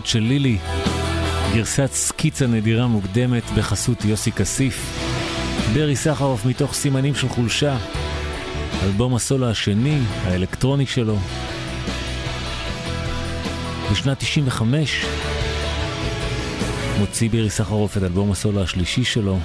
הדמעות 0.00 0.06
של 0.06 0.20
לילי, 0.20 0.58
גרסת 1.54 1.90
סקיצה 1.92 2.46
נדירה 2.46 2.86
מוקדמת 2.86 3.42
בחסות 3.56 4.04
יוסי 4.04 4.32
כסיף. 4.32 4.98
ברי 5.74 5.96
סחרוף 5.96 6.46
מתוך 6.46 6.74
סימנים 6.74 7.14
של 7.14 7.28
חולשה, 7.28 7.76
אלבום 8.82 9.14
הסולו 9.14 9.50
השני, 9.50 9.98
האלקטרוני 10.24 10.86
שלו. 10.86 11.16
בשנת 13.92 14.18
95 14.18 15.04
מוציא 16.98 17.30
ברי 17.30 17.50
סחרוף 17.50 17.96
את 17.96 18.02
אלבום 18.02 18.32
הסולו 18.32 18.62
השלישי 18.62 19.04
שלו, 19.04 19.38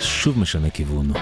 שוב 0.00 0.38
משנה 0.38 0.70
כיוון. 0.70 1.12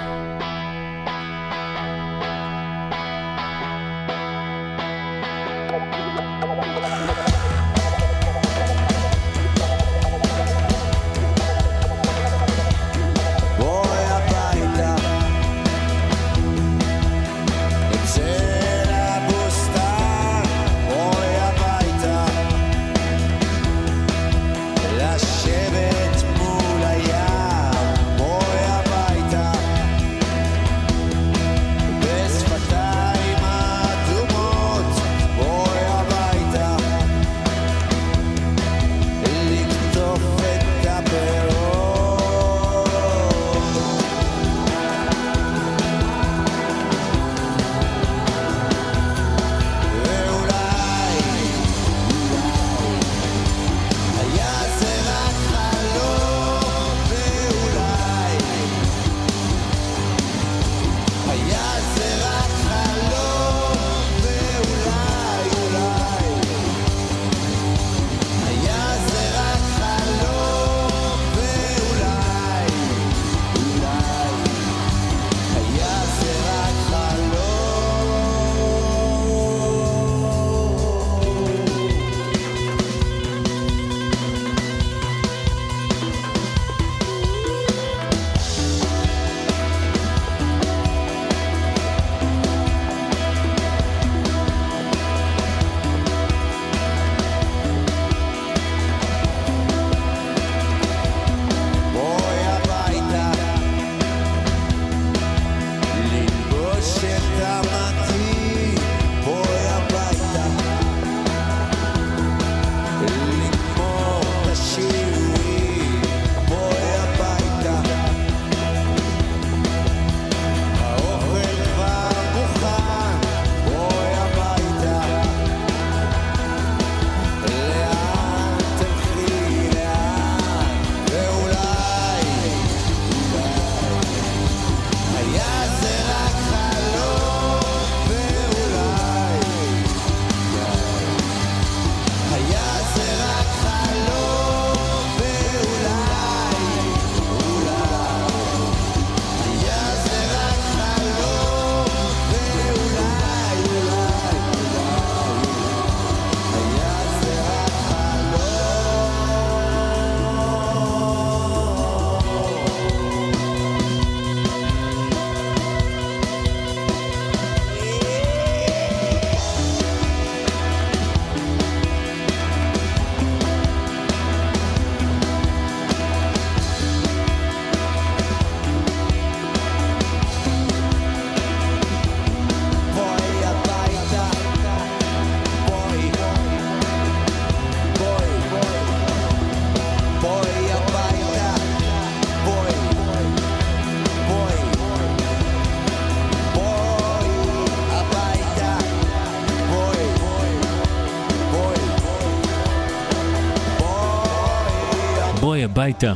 בואי 205.60 205.64
הביתה. 205.64 206.12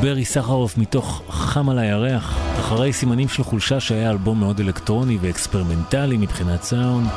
ברי 0.00 0.24
סחרוף 0.24 0.78
מתוך 0.78 1.22
חם 1.30 1.68
על 1.68 1.78
הירח, 1.78 2.38
אחרי 2.58 2.92
סימנים 2.92 3.28
של 3.28 3.44
חולשה 3.44 3.80
שהיה 3.80 4.10
אלבום 4.10 4.40
מאוד 4.40 4.60
אלקטרוני 4.60 5.18
ואקספרימנטלי 5.20 6.16
מבחינת 6.16 6.62
סאונד. 6.62 7.08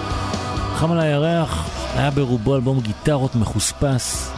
חם 0.76 0.92
על 0.92 1.00
הירח 1.00 1.70
היה 1.96 2.12
ברובו 2.12 2.56
אלבום 2.56 2.80
גיטרות 2.80 3.36
מחוספס, 3.36 4.32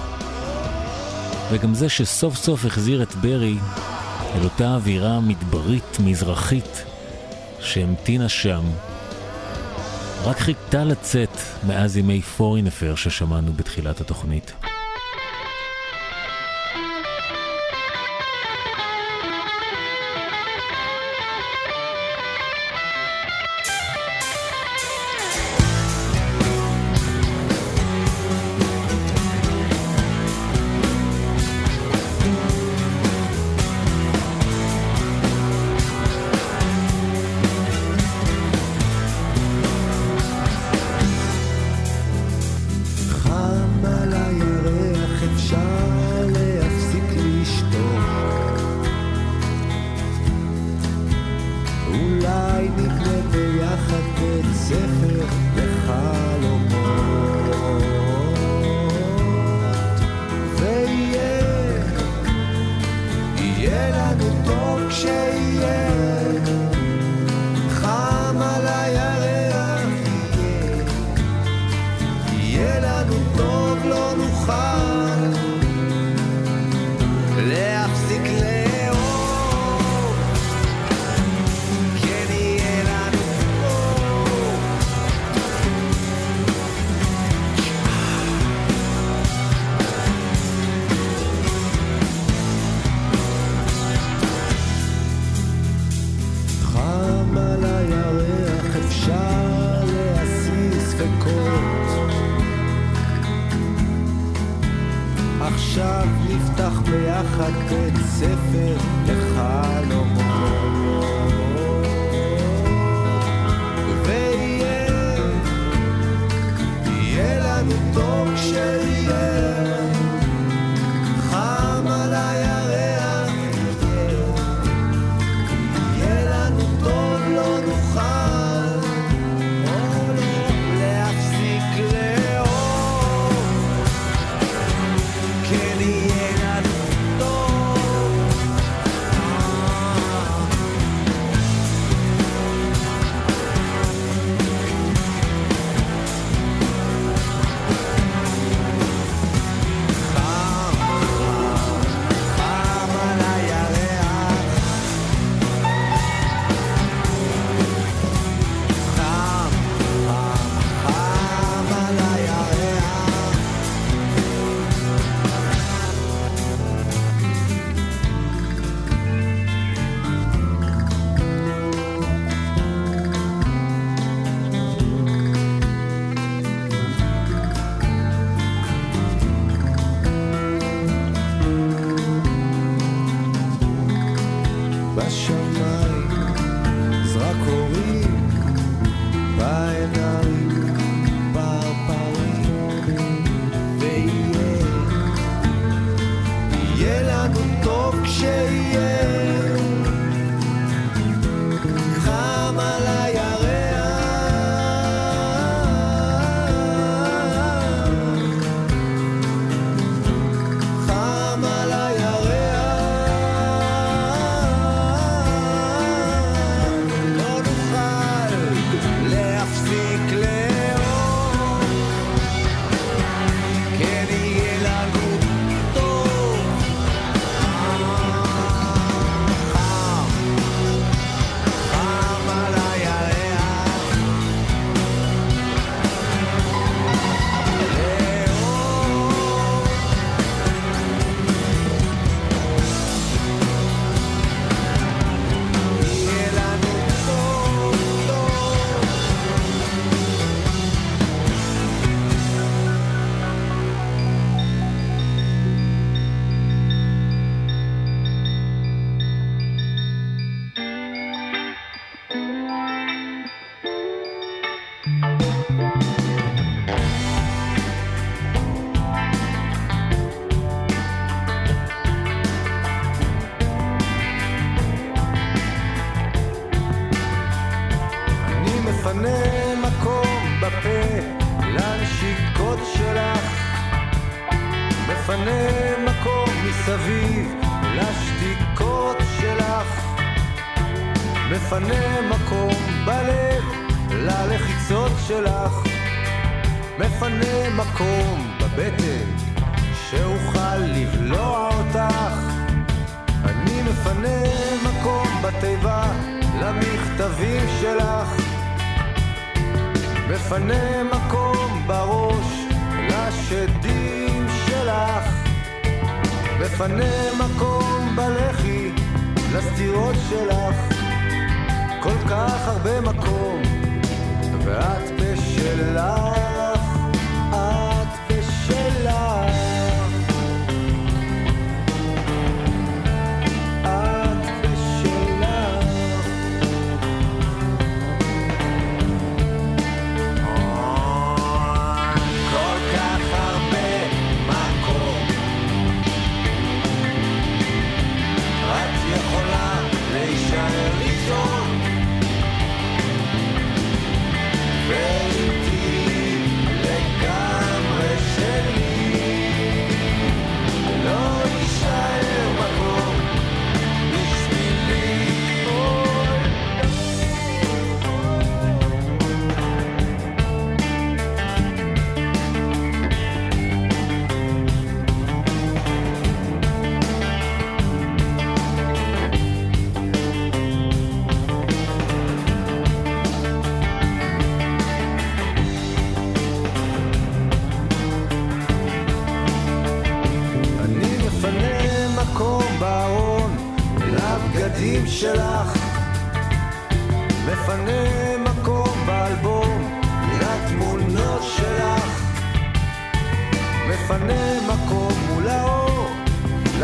וגם 1.52 1.74
זה 1.74 1.90
שסוף 1.90 2.36
סוף 2.36 2.66
החזיר 2.66 3.04
את 3.04 3.16
ברי 3.16 3.58
אל 4.36 4.44
אותה 4.44 4.76
אווירה 4.76 5.20
מדברית 5.20 5.98
מזרחית 6.00 6.86
שהמתינה 7.60 8.30
שם, 8.30 8.64
רק 10.24 10.40
חיכתה 10.40 10.84
לצאת 10.84 11.38
מאז 11.68 11.98
ימי 11.98 12.22
פורין 12.22 12.68
אפר 12.68 12.96
ששמענו 12.96 13.54
בתחילת 13.54 14.02
התוכנית. 14.02 14.69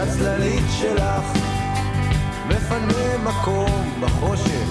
הצללית 0.08 0.64
שלך. 0.80 1.24
מפנה 2.48 3.18
מקום 3.24 3.94
בחושך 4.02 4.68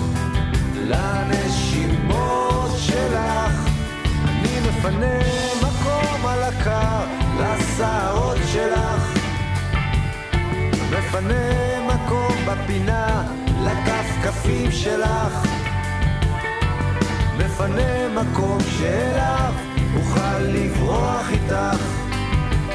לנשימות 0.76 2.70
שלך. 2.78 3.68
אני 4.24 4.60
מפנה 4.68 5.18
מקום 5.62 6.26
על 6.26 6.42
הקר 6.42 7.04
לסערות 7.40 8.36
שלך. 8.52 9.18
מפנה 10.90 11.80
מקום 11.94 12.36
בפינה 12.46 13.22
לכפכפים 13.62 14.72
שלך. 14.72 15.46
מפנה 17.38 18.08
מקום 18.22 18.58
שאליו 18.78 19.54
אוכל 19.96 20.38
לברוח 20.38 21.30
איתך. 21.30 21.82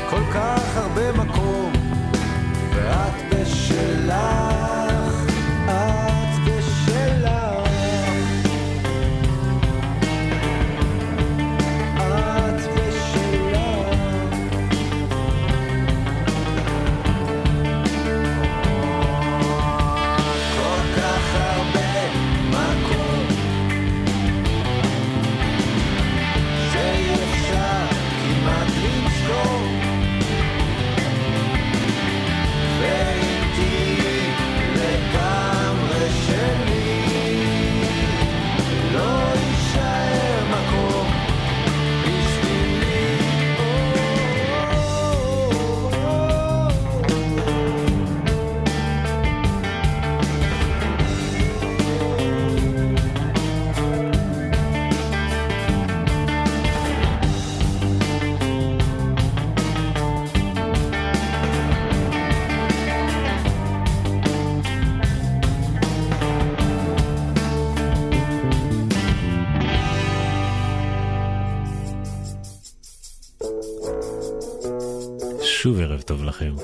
כל 0.10 0.22
כך 0.34 0.78
הרבה 0.78 1.12
מקום 1.12 1.79
שוב 3.46 4.10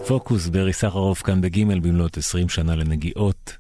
פוקוס 0.08 0.48
ברי 0.48 0.74
סחרוף 0.74 1.22
כאן 1.22 1.42
בגימל 1.42 1.80
במלאת 1.80 2.18
20 2.18 2.50
שנה 2.50 2.76
לנגיעות. 2.76 3.58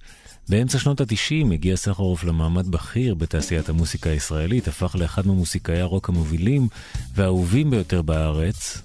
באמצע 0.49 0.80
שנות 0.80 1.01
ה-90 1.01 1.53
הגיע 1.53 1.76
סחרוף 1.76 2.23
למעמד 2.23 2.67
בכיר 2.67 3.15
בתעשיית 3.15 3.69
המוסיקה 3.69 4.09
הישראלית, 4.09 4.67
הפך 4.67 4.95
לאחד 4.99 5.27
ממוסיקאי 5.27 5.80
הרוק 5.80 6.09
המובילים 6.09 6.67
והאהובים 7.13 7.69
ביותר 7.69 8.01
בארץ, 8.01 8.81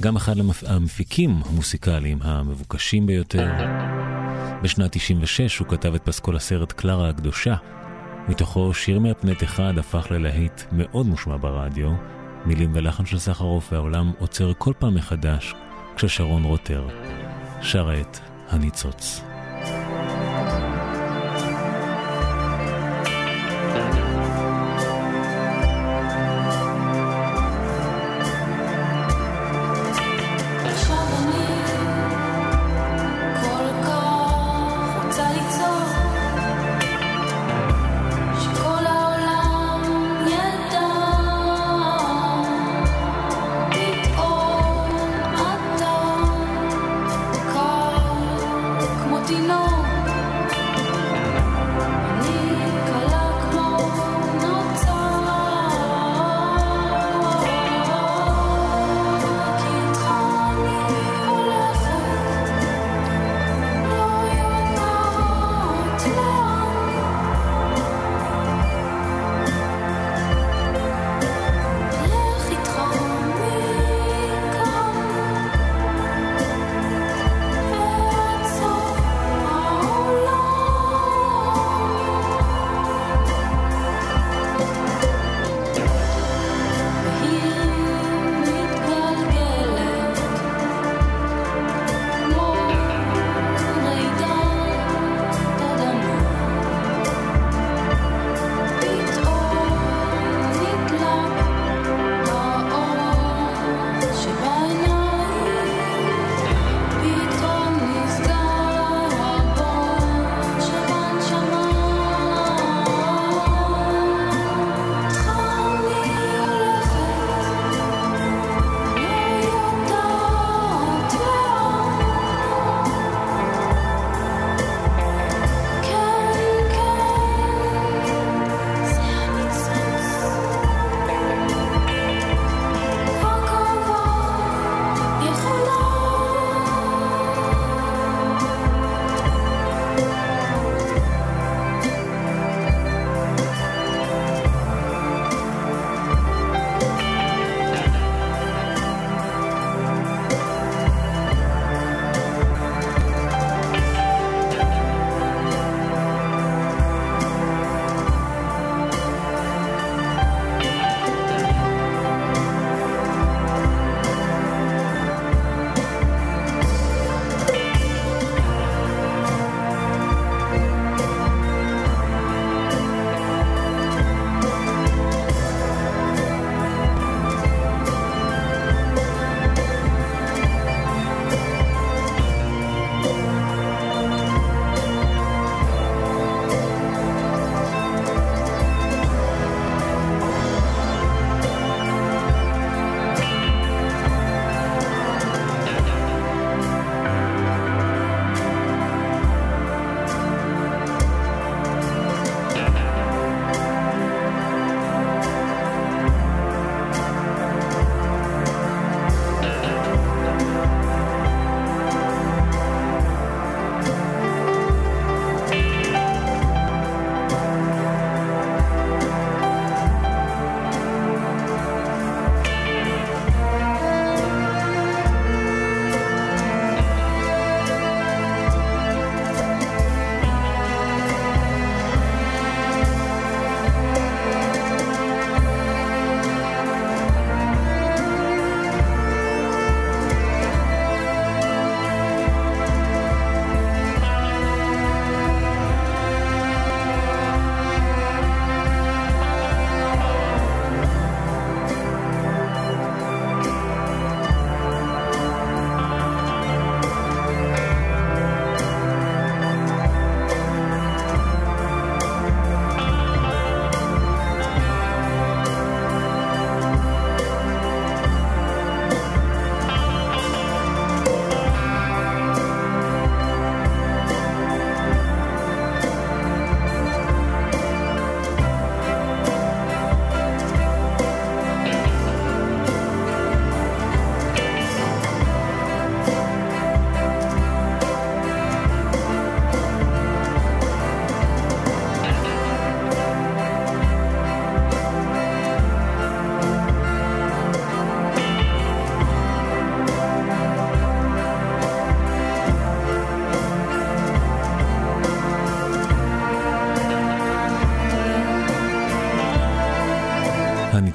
גם 0.00 0.16
אחד 0.16 0.34
המפיקים 0.66 1.40
המוסיקליים 1.44 2.18
המבוקשים 2.22 3.06
ביותר. 3.06 3.48
בשנת 4.62 4.96
96 4.96 5.58
הוא 5.58 5.68
כתב 5.68 5.94
את 5.94 6.02
פסקול 6.04 6.36
הסרט 6.36 6.72
קלרה 6.72 7.08
הקדושה, 7.08 7.54
מתוכו 8.28 8.74
שיר 8.74 8.98
מהפנט 8.98 9.42
אחד 9.42 9.78
הפך 9.78 10.06
ללהיט 10.10 10.62
מאוד 10.72 11.06
מושמע 11.06 11.36
ברדיו, 11.36 11.90
מילים 12.46 12.70
ולחן 12.74 13.06
של 13.06 13.18
סחרוף 13.18 13.72
והעולם 13.72 14.12
עוצר 14.18 14.52
כל 14.58 14.72
פעם 14.78 14.94
מחדש 14.94 15.54
כששרון 15.96 16.44
רוטר 16.44 16.88
שרה 17.62 18.00
את 18.00 18.18
הניצוץ. 18.48 19.29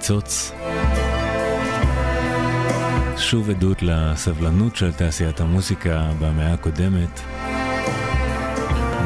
ניצוץ. 0.05 0.51
שוב 3.17 3.49
עדות 3.49 3.77
לסבלנות 3.81 4.75
של 4.75 4.93
תעשיית 4.93 5.41
המוסיקה 5.41 6.09
במאה 6.19 6.53
הקודמת. 6.53 7.21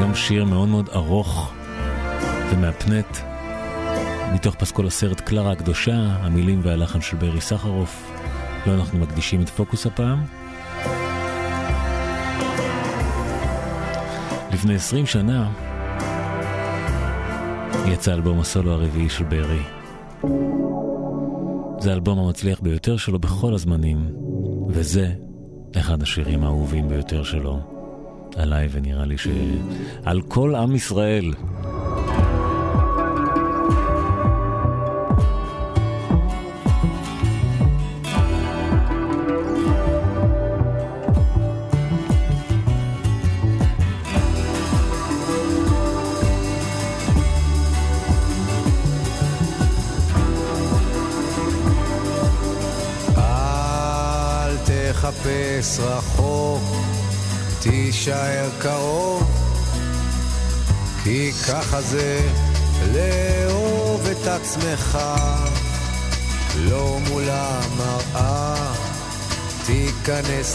גם 0.02 0.14
שיר 0.14 0.44
מאוד 0.44 0.68
מאוד 0.68 0.88
ארוך 0.94 1.52
ומהפנט, 2.50 3.16
מתוך 4.34 4.54
פסקול 4.54 4.86
הסרט 4.86 5.20
קלרה 5.20 5.52
הקדושה, 5.52 5.96
המילים 5.96 6.60
והלחן 6.62 7.00
של 7.00 7.16
ברי 7.16 7.40
סחרוף. 7.40 8.12
לא 8.66 8.74
אנחנו 8.74 8.98
מקדישים 8.98 9.42
את 9.42 9.48
פוקוס 9.48 9.86
הפעם. 9.86 10.24
לפני 14.52 14.74
עשרים 14.74 15.06
שנה 15.06 15.50
יצא 17.86 18.14
אלבום 18.14 18.40
הסולו 18.40 18.72
הרביעי 18.72 19.08
של 19.08 19.24
ברי. 19.24 19.79
זה 21.80 21.90
האלבום 21.90 22.18
המצליח 22.18 22.60
ביותר 22.60 22.96
שלו 22.96 23.18
בכל 23.18 23.54
הזמנים, 23.54 24.08
וזה 24.68 25.12
אחד 25.76 26.02
השירים 26.02 26.44
האהובים 26.44 26.88
ביותר 26.88 27.22
שלו 27.22 27.58
עליי, 28.36 28.68
ונראה 28.72 29.04
לי 29.04 29.16
שעל 29.18 30.22
כל 30.22 30.54
עם 30.54 30.74
ישראל. 30.74 31.32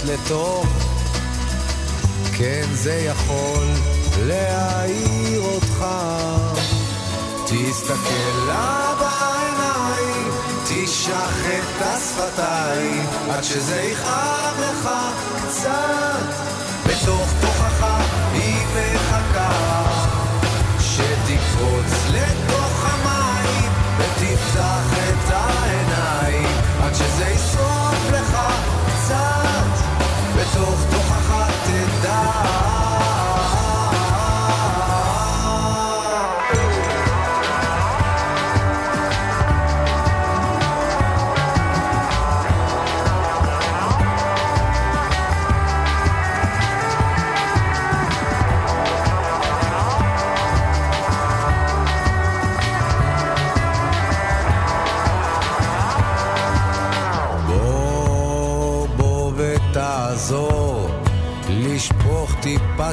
לתוך, 0.05 0.67
כן 2.37 2.65
זה 2.73 2.93
יכול 2.93 3.67
להעיר 4.19 5.41
אותך, 5.41 5.85
תסתכל 7.45 8.45
לה 8.47 8.93
בעיניים 8.99 10.31
תשח 10.69 11.45
את 11.45 11.81
השפתיים 11.81 13.05
עד 13.29 13.43
שזה 13.43 13.81
יכאב 13.81 14.59
לך 14.59 14.89
קצת 15.47 16.14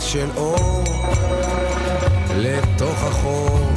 של 0.04 0.28
אור 0.36 0.84
לתוך 2.36 3.02
החור 3.02 3.70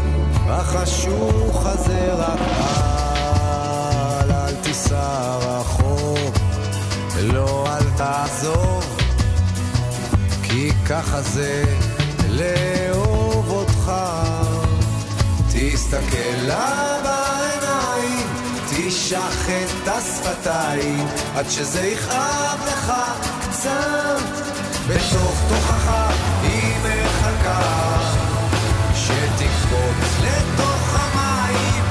החשוך 0.47 1.65
הזה 1.65 2.13
רק 2.13 2.39
אל, 4.21 4.31
אל 4.31 4.55
תיסע 4.55 5.37
רחוק, 5.37 6.35
לא 7.21 7.67
אל 7.67 7.83
תעזוב, 7.97 8.97
כי 10.43 10.71
ככה 10.89 11.21
זה 11.21 11.63
לאהוב 12.29 13.49
אותך. 13.49 13.91
תסתכל 15.53 16.35
לה 16.41 16.97
בעיניים, 17.03 18.27
תשח 18.69 19.49
את 19.49 19.87
השפתיים, 19.87 21.07
עד 21.35 21.49
שזה 21.49 21.87
יכאב 21.87 22.59
לך 22.67 22.93
קצת. 23.41 24.45
בתוך 24.87 25.41
תוכך 25.49 26.04
שתקפוץ 28.93 30.19
לתוך 30.23 30.99
המים 30.99 31.84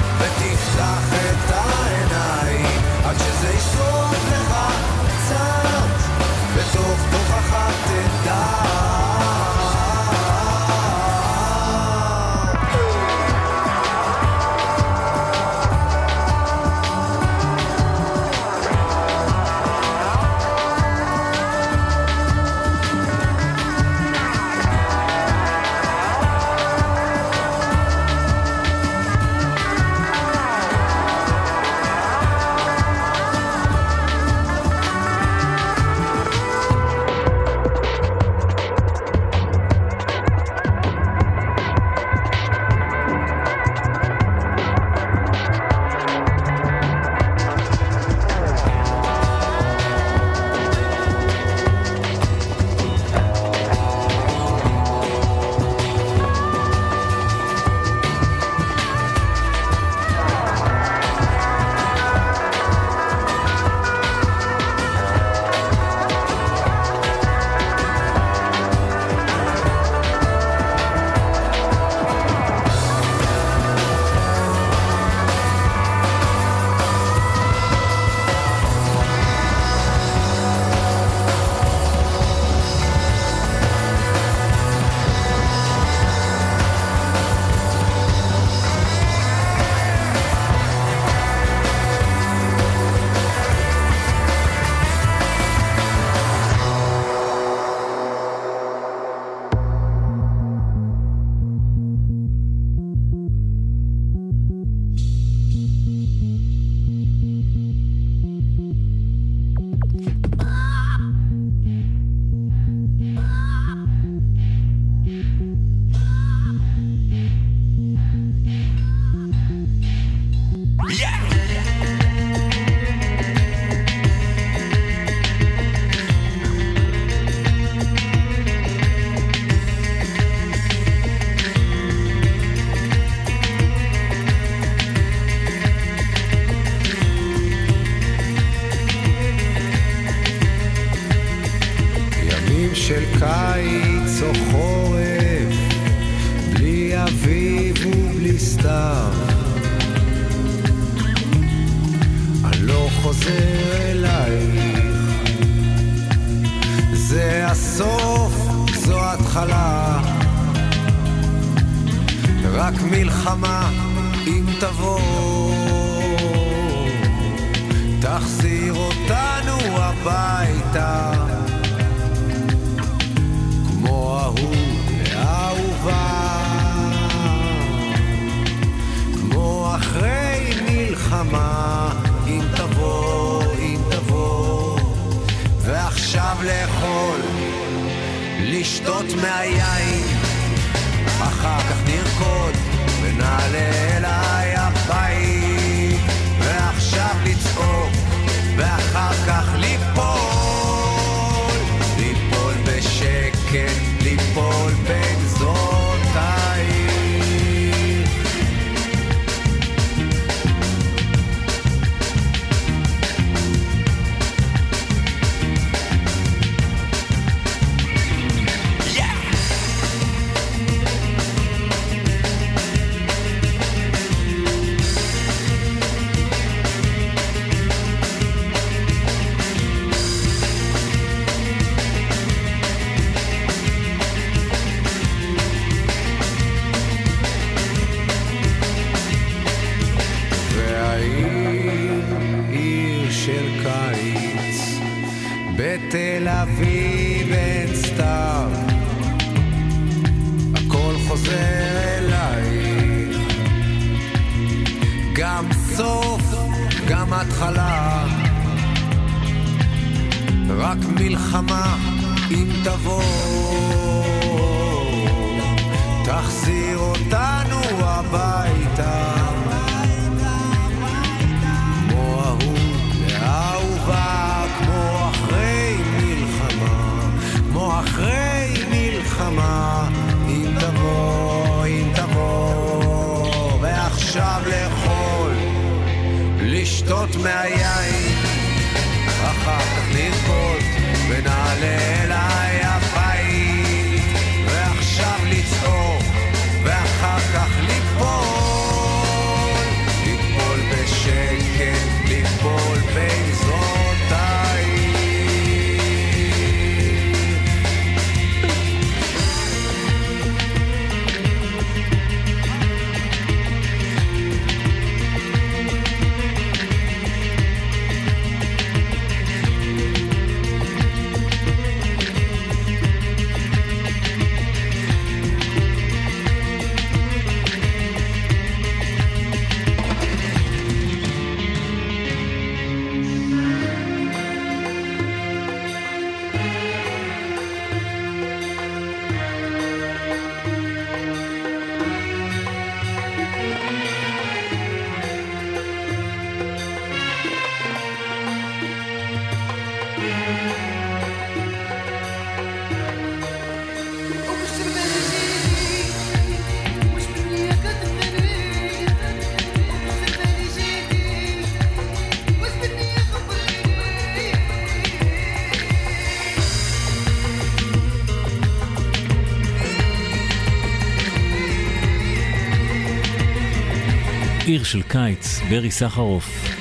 של 374.65 374.81
קיץ, 374.81 375.39
ברי 375.49 375.71
סחרוף. 375.71 376.55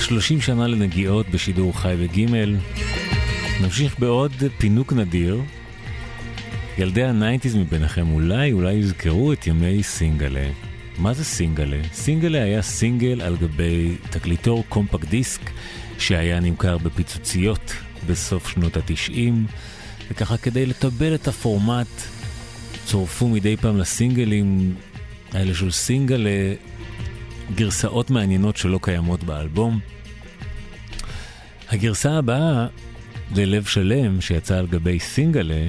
30 0.00 0.40
שנה 0.40 0.66
לנגיעות 0.66 1.28
בשידור 1.28 1.78
חי 1.78 1.94
וגימל. 1.98 2.56
נמשיך 3.62 3.98
בעוד 3.98 4.32
פינוק 4.58 4.92
נדיר. 4.92 5.42
ילדי 6.78 7.04
ה 7.04 7.10
nineties 7.10 7.54
מביניכם 7.54 8.10
אולי, 8.10 8.52
אולי 8.52 8.72
יזכרו 8.72 9.32
את 9.32 9.46
ימי 9.46 9.82
סינגלה. 9.82 10.48
מה 10.98 11.14
זה 11.14 11.24
סינגלה? 11.24 11.76
סינגלה 11.92 12.42
היה 12.42 12.62
סינגל 12.62 13.20
על 13.20 13.36
גבי 13.36 13.96
תקליטור 14.10 14.64
compact 14.68 15.08
disc 15.08 15.50
שהיה 15.98 16.40
נמכר 16.40 16.78
בפיצוציות 16.78 17.72
בסוף 18.06 18.48
שנות 18.48 18.76
התשעים, 18.76 19.46
וככה 20.10 20.36
כדי 20.36 20.66
לטבל 20.66 21.14
את 21.14 21.28
הפורמט 21.28 22.02
צורפו 22.86 23.28
מדי 23.28 23.56
פעם 23.56 23.78
לסינגלים 23.78 24.74
האלה 25.32 25.54
של 25.54 25.70
סינגלה 25.70 26.54
גרסאות 27.56 28.10
מעניינות 28.10 28.56
שלא 28.56 28.78
קיימות 28.82 29.24
באלבום. 29.24 29.80
הגרסה 31.68 32.18
הבאה 32.18 32.66
ללב 33.34 33.64
שלם 33.64 34.20
שיצא 34.20 34.58
על 34.58 34.66
גבי 34.66 35.00
סינגלה 35.00 35.68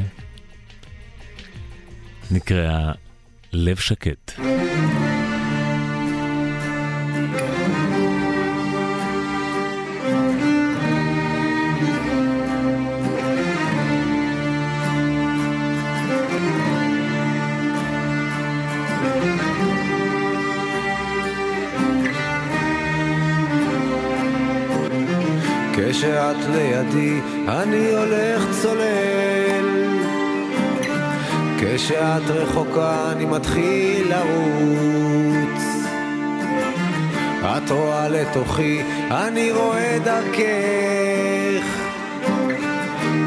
נקראה 2.32 2.92
לב 3.54 3.78
שקט. 3.78 4.40
לידי 26.50 27.20
אני 27.48 27.94
הולך 27.96 28.48
צולל. 28.62 29.78
כשאת 31.60 32.30
רחוקה 32.30 33.12
אני 33.12 33.26
מתחיל 33.26 34.08
לרוץ. 34.10 35.78
את 37.42 37.72
רואה 37.72 38.10
לתוכי, 38.10 38.82
אני 39.12 39.52
רואה 39.52 39.98
דרכך. 40.04 41.68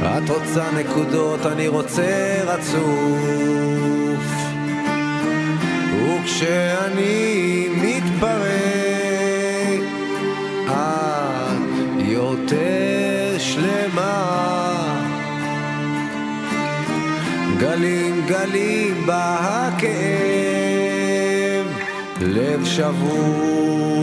את 0.03 0.31
רוצה 0.31 0.65
נקודות, 0.79 1.47
אני 1.47 1.69
רוצה 1.69 2.43
רצוף. 2.45 3.21
וכשאני 5.95 7.69
מתפרק, 7.83 8.21
את 10.67 12.01
יותר 12.01 12.90
שלמה. 14.01 14.97
גלים 17.59 18.27
גלים 18.27 19.07
בא 19.07 19.37
הכאב, 19.41 19.87
לב 22.21 22.65
שבור, 22.65 23.95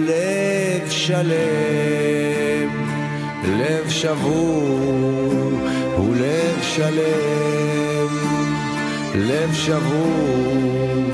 לב 0.00 0.90
שלם, 0.90 2.68
לב 3.44 3.88
שבור 3.88 5.52
ולב 5.98 6.62
שלם, 6.62 8.08
לב 9.14 9.54
שבור 9.54 11.10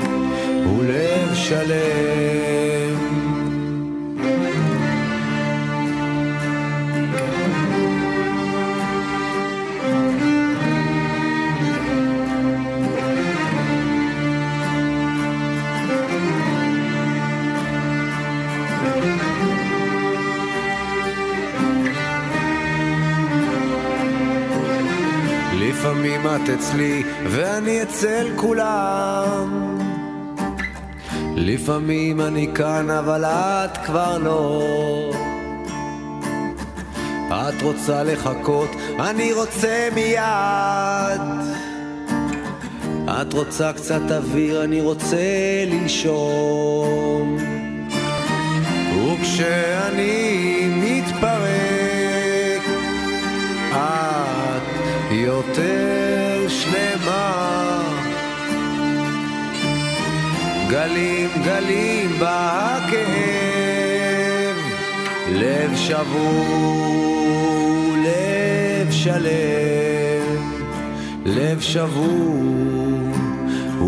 ולב 0.77 1.33
שלם. 1.33 2.40
את 26.43 26.49
אצלי 26.49 27.03
ואני 27.29 27.83
אצל 27.83 28.27
כולם. 28.35 29.77
לפעמים 31.35 32.21
אני 32.21 32.47
כאן 32.55 32.89
אבל 32.89 33.25
את 33.25 33.77
כבר 33.77 34.17
לא. 34.17 35.11
את 37.31 37.61
רוצה 37.61 38.03
לחכות, 38.03 38.69
אני 38.99 39.33
רוצה 39.33 39.87
מיד. 39.95 41.21
את 43.09 43.33
רוצה 43.33 43.73
קצת 43.73 44.11
אוויר, 44.11 44.63
אני 44.63 44.81
רוצה 44.81 45.17
לנשום. 45.67 47.37
וכשאני 48.95 50.59
מתפרק, 50.81 52.63
את 53.71 55.11
יותר 55.11 56.10
שלמה. 56.71 57.81
גלים 60.69 61.29
גלים 61.45 62.09
בא 62.19 62.77
הכאב, 62.77 64.57
לב 65.31 65.75
שבור, 65.75 67.15
לב 68.05 68.91
שלם, 68.91 70.51
לב 71.25 71.61
שבור 71.61 73.11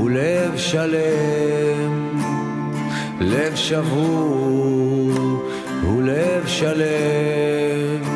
ולב 0.04 0.58
שלם, 0.58 2.20
לב 3.20 3.56
שבור 3.56 5.44
ולב 5.84 6.48
שלם. 6.48 8.13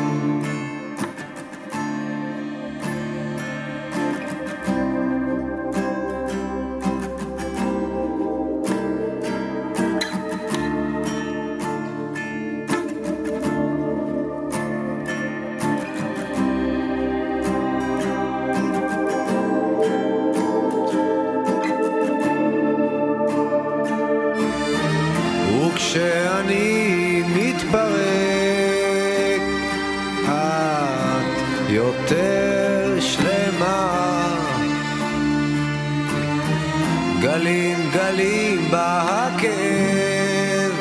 גלים 37.20 37.90
גלים 37.92 38.68
הכאב, 38.72 40.72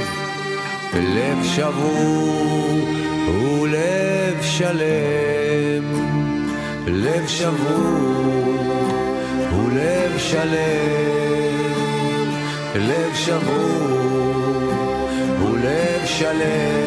לב 0.93 1.43
שבור 1.43 2.87
ולב 3.27 4.41
שלם, 4.41 5.83
לב 6.87 7.27
שבור 7.27 8.97
ולב 9.53 10.17
שלם, 10.17 10.53
לב 12.75 13.15
שבור 13.15 15.09
ולב 15.41 16.05
שלם. 16.05 16.86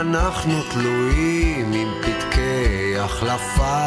אנחנו 0.00 0.62
תלויים 0.70 1.72
עם 1.72 1.88
פתקי 2.02 2.98
החלפה. 2.98 3.86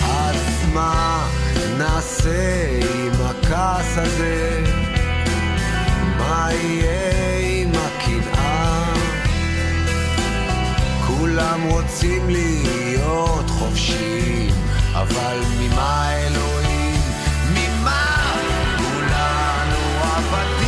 אז 0.00 0.66
מה 0.74 1.28
נעשה 1.78 2.80
עם 2.94 3.12
הכעס 3.26 3.98
הזה? 3.98 4.64
מה 6.18 6.48
יהיה 6.52 7.62
עם 7.62 7.70
הקנאה? 7.74 8.84
כולם 11.06 11.62
רוצים 11.62 12.30
להיות 12.30 13.50
חופשיים, 13.50 14.54
אבל 14.94 15.38
ממה 15.60 16.10
אלוהים? 16.12 17.00
ממה? 17.50 18.34
כולנו 18.78 19.78
עבדים, 20.16 20.67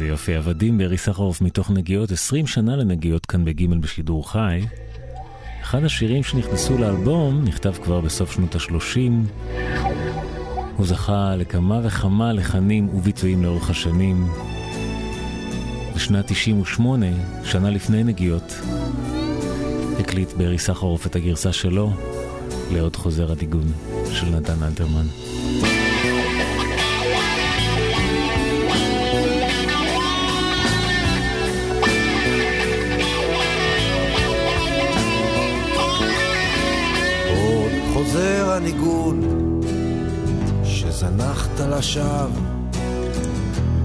איזה 0.00 0.10
יופי, 0.10 0.34
עבדים 0.34 0.78
בארי 0.78 0.98
סחרוף 0.98 1.40
מתוך 1.40 1.70
נגיעות, 1.70 2.12
20 2.12 2.46
שנה 2.46 2.76
לנגיעות 2.76 3.26
כאן 3.26 3.44
בגימל 3.44 3.78
בשידור 3.78 4.30
חי. 4.30 4.60
אחד 5.62 5.84
השירים 5.84 6.22
שנכנסו 6.22 6.78
לאלבום 6.78 7.44
נכתב 7.44 7.72
כבר 7.82 8.00
בסוף 8.00 8.32
שנות 8.32 8.54
ה-30. 8.54 8.96
הוא 10.76 10.86
זכה 10.86 11.36
לכמה 11.36 11.80
וכמה 11.84 12.32
לחנים 12.32 12.88
וביצועים 12.88 13.42
לאורך 13.42 13.70
השנים. 13.70 14.26
בשנת 15.94 16.26
98, 16.26 17.06
שנה 17.44 17.70
לפני 17.70 18.04
נגיעות, 18.04 18.54
הקליט 19.98 20.32
בארי 20.32 20.58
סחרוף 20.58 21.06
את 21.06 21.16
הגרסה 21.16 21.52
שלו 21.52 21.90
לעוד 22.72 22.96
חוזר 22.96 23.32
הדיגון 23.32 23.72
של 24.12 24.26
נתן 24.26 24.62
אלתרמן. 24.62 25.06
הניגון 38.60 39.20
שזנחת 40.64 41.60
לשווא 41.60 42.26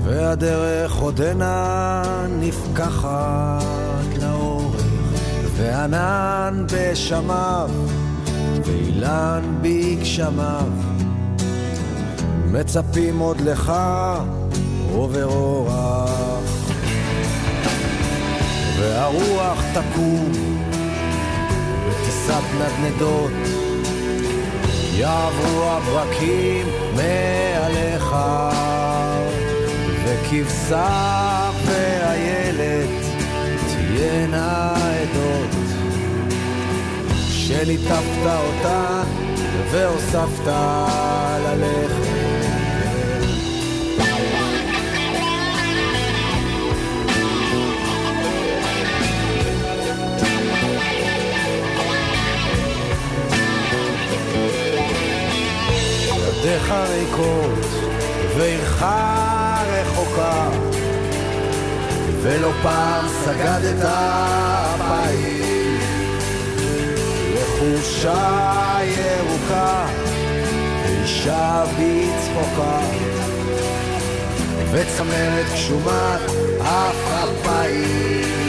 והדרך 0.04 0.96
עודנה 0.96 2.04
נפקחת 2.40 3.64
לאורך 4.22 4.84
וענן 5.56 6.66
בשמיו 6.74 7.70
ואילן 8.66 9.42
בגשמיו. 9.62 10.72
מצפים 12.52 13.20
עוד 13.20 13.42
לך 13.42 13.74
עובר 14.94 15.24
אורח 15.24 16.42
והרוח 18.80 19.64
תקום 19.74 20.32
בטיסת 21.88 22.44
נדנדות 22.60 23.55
יעברו 24.98 25.64
הברקים 25.64 26.68
מעליך 26.96 28.16
וכבשה 30.06 31.50
ואיילת 31.66 32.90
תהיינה 33.68 34.74
עדות. 34.76 35.56
שליטפת 37.30 38.26
אותן 38.26 39.04
והוספת 39.72 40.48
ללכת 41.46 42.05
ידיך 56.46 56.74
ריקות 56.90 57.66
ועירך 58.38 58.84
רחוקה 59.68 60.50
ולא 62.22 62.52
פעם 62.64 63.06
סגדת 63.08 63.90
פעיל 64.78 65.78
לחושה 67.34 68.78
ירוקה 68.84 69.86
ואישה 70.86 71.64
בצחוקה 71.66 72.80
וצמרת 74.72 75.46
גשומת 75.54 76.22
אף 76.62 77.24
אפיים 77.24 78.45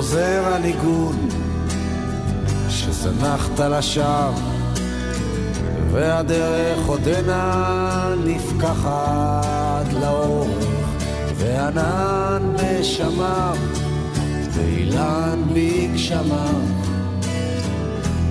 חוזר 0.00 0.42
הניגון 0.54 1.28
שזנחת 2.68 3.60
לשווא 3.60 4.32
והדרך 5.90 6.86
עודנה 6.86 8.14
נפקחת 8.24 9.92
לאורך 10.00 10.66
וענן 11.36 12.42
בשמיו 12.56 13.56
ואילן 14.50 15.42
בגשמיו 15.54 16.60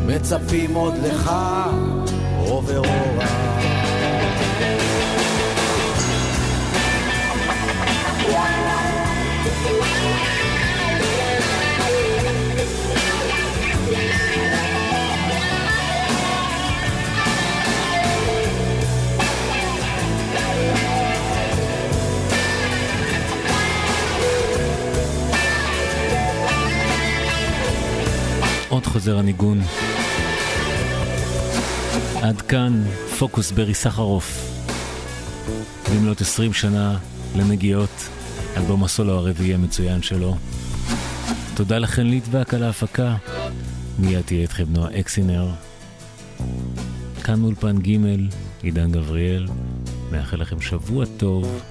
מצפים 0.06 0.74
עוד 0.74 0.94
לך 1.04 1.32
עובר 2.48 2.78
אורה 2.78 3.19
חוזר 28.92 29.18
הניגון. 29.18 29.62
עד 32.22 32.42
כאן 32.42 32.84
פוקוס 33.20 33.52
ברי 33.52 33.74
סחרוף. 33.74 34.56
במלאת 35.92 36.22
20 36.22 36.54
שנה 36.54 36.98
לנגיעות, 37.36 38.10
אלבום 38.58 38.84
הסולו 38.84 39.14
הרביעי 39.14 39.54
המצוין 39.54 40.02
שלו. 40.02 40.36
תודה 41.56 41.78
לכן 41.78 42.08
ליטבק 42.08 42.54
על 42.54 42.64
ההפקה. 42.64 43.16
מיד 44.00 44.22
תהיה 44.22 44.42
איתכם 44.42 44.66
נועה 44.70 45.00
אקסינר. 45.00 45.50
כאן 47.24 47.44
אולפן 47.44 47.80
ג', 47.80 47.98
עידן 48.62 48.92
גבריאל. 48.92 49.48
מאחל 50.12 50.42
לכם 50.42 50.62
שבוע 50.62 51.06
טוב. 51.18 51.62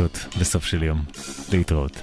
החדשות 0.00 0.34
בסוף 0.40 0.64
של 0.64 0.82
יום. 0.82 1.02
להתראות. 1.52 2.02